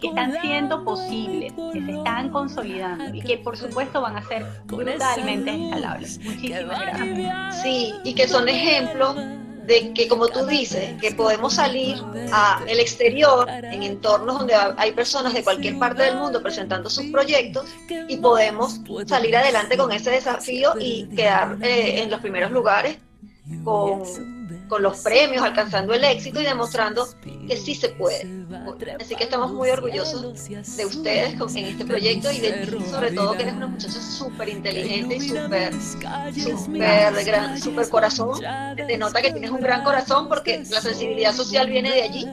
que 0.00 0.08
están 0.08 0.32
siendo 0.40 0.84
posibles, 0.84 1.52
que 1.72 1.82
se 1.82 1.92
están 1.92 2.30
consolidando 2.30 3.14
y 3.14 3.20
que 3.22 3.38
por 3.38 3.56
supuesto 3.56 4.00
van 4.00 4.16
a 4.16 4.22
ser 4.22 4.44
brutalmente 4.64 5.50
escalables. 5.50 6.18
Muchísimas 6.24 6.80
gracias. 6.80 7.62
Sí, 7.62 7.92
y 8.04 8.14
que 8.14 8.28
son 8.28 8.48
ejemplos 8.48 9.16
de 9.70 9.92
que, 9.94 10.08
como 10.08 10.26
tú 10.26 10.44
dices, 10.46 11.00
que 11.00 11.12
podemos 11.12 11.54
salir 11.54 12.02
al 12.32 12.80
exterior, 12.80 13.48
en 13.48 13.84
entornos 13.84 14.38
donde 14.38 14.54
hay 14.54 14.90
personas 14.90 15.32
de 15.32 15.44
cualquier 15.44 15.78
parte 15.78 16.02
del 16.02 16.16
mundo 16.16 16.42
presentando 16.42 16.90
sus 16.90 17.06
proyectos 17.06 17.66
y 18.08 18.16
podemos 18.16 18.80
salir 19.06 19.36
adelante 19.36 19.76
con 19.76 19.92
ese 19.92 20.10
desafío 20.10 20.72
y 20.78 21.04
quedar 21.14 21.56
eh, 21.62 22.02
en 22.02 22.10
los 22.10 22.20
primeros 22.20 22.50
lugares 22.50 22.98
con 23.62 24.02
con 24.70 24.82
los 24.82 25.00
premios, 25.00 25.42
alcanzando 25.42 25.92
el 25.92 26.04
éxito 26.04 26.40
y 26.40 26.44
demostrando 26.44 27.06
que 27.46 27.56
sí 27.56 27.74
se 27.74 27.90
puede. 27.90 28.46
Así 28.98 29.16
que 29.16 29.24
estamos 29.24 29.52
muy 29.52 29.68
orgullosos 29.68 30.22
de 30.22 30.86
ustedes 30.86 31.34
en 31.56 31.64
este 31.66 31.84
proyecto 31.84 32.30
y 32.30 32.40
de 32.40 32.52
ti, 32.52 32.78
sobre 32.88 33.12
todo 33.12 33.32
que 33.32 33.42
eres 33.42 33.54
una 33.54 33.66
muchacha 33.66 34.00
súper 34.00 34.48
inteligente 34.48 35.16
y 35.16 35.20
súper, 35.20 35.74
súper, 35.82 37.24
gran, 37.24 37.60
súper 37.60 37.88
corazón. 37.90 38.40
Te 38.76 38.96
nota 38.96 39.20
que 39.20 39.32
tienes 39.32 39.50
un 39.50 39.60
gran 39.60 39.82
corazón 39.82 40.28
porque 40.28 40.62
la 40.70 40.80
sensibilidad 40.80 41.34
social 41.34 41.68
viene 41.68 41.90
de 41.90 42.02
allí 42.02 42.26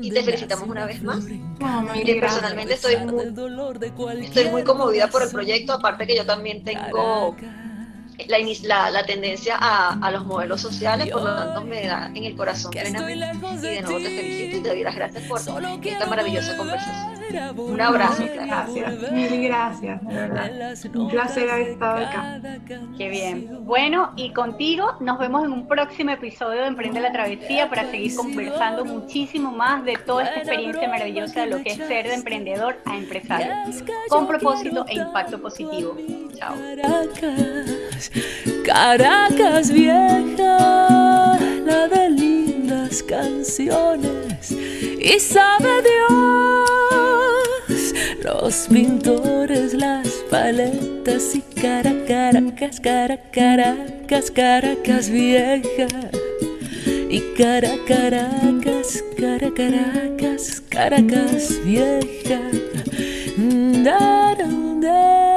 y 0.00 0.10
te 0.10 0.22
felicitamos 0.22 0.68
una 0.68 0.86
vez 0.86 1.02
más. 1.02 1.24
y 1.28 2.14
personalmente 2.20 2.74
estoy 2.74 2.96
muy, 2.98 3.34
estoy 4.22 4.44
muy 4.50 4.62
conmovida 4.62 5.08
por 5.08 5.22
el 5.22 5.30
proyecto, 5.30 5.72
aparte 5.72 6.06
que 6.06 6.16
yo 6.16 6.24
también 6.24 6.62
tengo 6.62 7.36
la, 8.26 8.90
la, 8.90 9.06
tendencia 9.06 9.56
a, 9.58 9.98
a, 10.00 10.10
los 10.10 10.26
modelos 10.26 10.60
sociales, 10.60 11.10
por 11.10 11.22
lo 11.22 11.36
tanto 11.36 11.62
me 11.62 11.86
da 11.86 12.10
en 12.14 12.24
el 12.24 12.36
corazón 12.36 12.72
plenamente. 12.72 13.14
Y 13.14 13.58
de 13.58 13.82
nuevo 13.82 13.98
te 13.98 14.10
felicito 14.10 14.56
y 14.56 14.60
te 14.60 14.68
doy 14.68 14.82
las 14.82 14.94
gracias 14.94 15.24
por 15.24 15.38
esta 15.38 16.06
maravillosa 16.06 16.56
conversación. 16.56 17.18
Un 17.56 17.80
abrazo. 17.80 18.24
Gracias, 18.34 19.12
mil 19.12 19.42
gracias, 19.42 20.02
de 20.06 20.14
verdad. 20.14 20.74
Un 20.94 21.08
placer 21.08 21.50
haber 21.50 21.68
estado 21.68 22.06
acá. 22.06 22.40
Qué 22.96 23.08
bien. 23.08 23.64
Bueno, 23.64 24.12
y 24.16 24.32
contigo 24.32 24.96
nos 25.00 25.18
vemos 25.18 25.44
en 25.44 25.52
un 25.52 25.68
próximo 25.68 26.10
episodio 26.10 26.62
de 26.62 26.68
Emprende 26.68 27.00
la 27.00 27.12
Travesía 27.12 27.68
para 27.68 27.90
seguir 27.90 28.16
conversando 28.16 28.84
muchísimo 28.84 29.52
más 29.52 29.84
de 29.84 29.96
toda 29.96 30.24
esta 30.24 30.40
experiencia 30.40 30.88
maravillosa 30.88 31.40
de 31.42 31.46
lo 31.46 31.62
que 31.62 31.70
es 31.70 31.76
ser 31.76 32.08
de 32.08 32.14
emprendedor 32.14 32.78
a 32.86 32.96
empresario, 32.96 33.52
con 34.08 34.26
propósito 34.26 34.84
e 34.88 34.94
impacto 34.96 35.40
positivo. 35.40 35.96
Chao. 36.34 36.54
Caracas 38.64 39.70
vieja, 39.70 41.38
la 41.66 41.88
de 41.88 42.10
lindas 42.10 43.02
canciones, 43.02 44.52
y 44.52 45.18
sabe 45.18 45.82
Dios, 45.82 47.04
los 48.22 48.68
pintores, 48.68 49.74
las 49.74 50.08
paletas 50.30 51.34
y 51.34 51.40
cara, 51.60 51.92
Caracas, 52.06 52.80
cara, 52.80 53.18
Caracas, 53.32 54.30
Caracas 54.30 55.10
vieja. 55.10 55.88
Y 57.10 57.20
cara, 57.38 57.70
Caracas, 57.86 59.02
cara, 59.18 59.50
Caracas, 59.54 60.62
Caracas 60.68 61.58
vieja. 61.64 62.38
Caracas, 63.84 65.27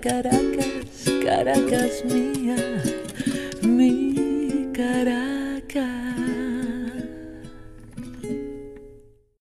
Caracas, 0.00 1.04
Caracas 1.22 2.04
mía. 2.06 2.69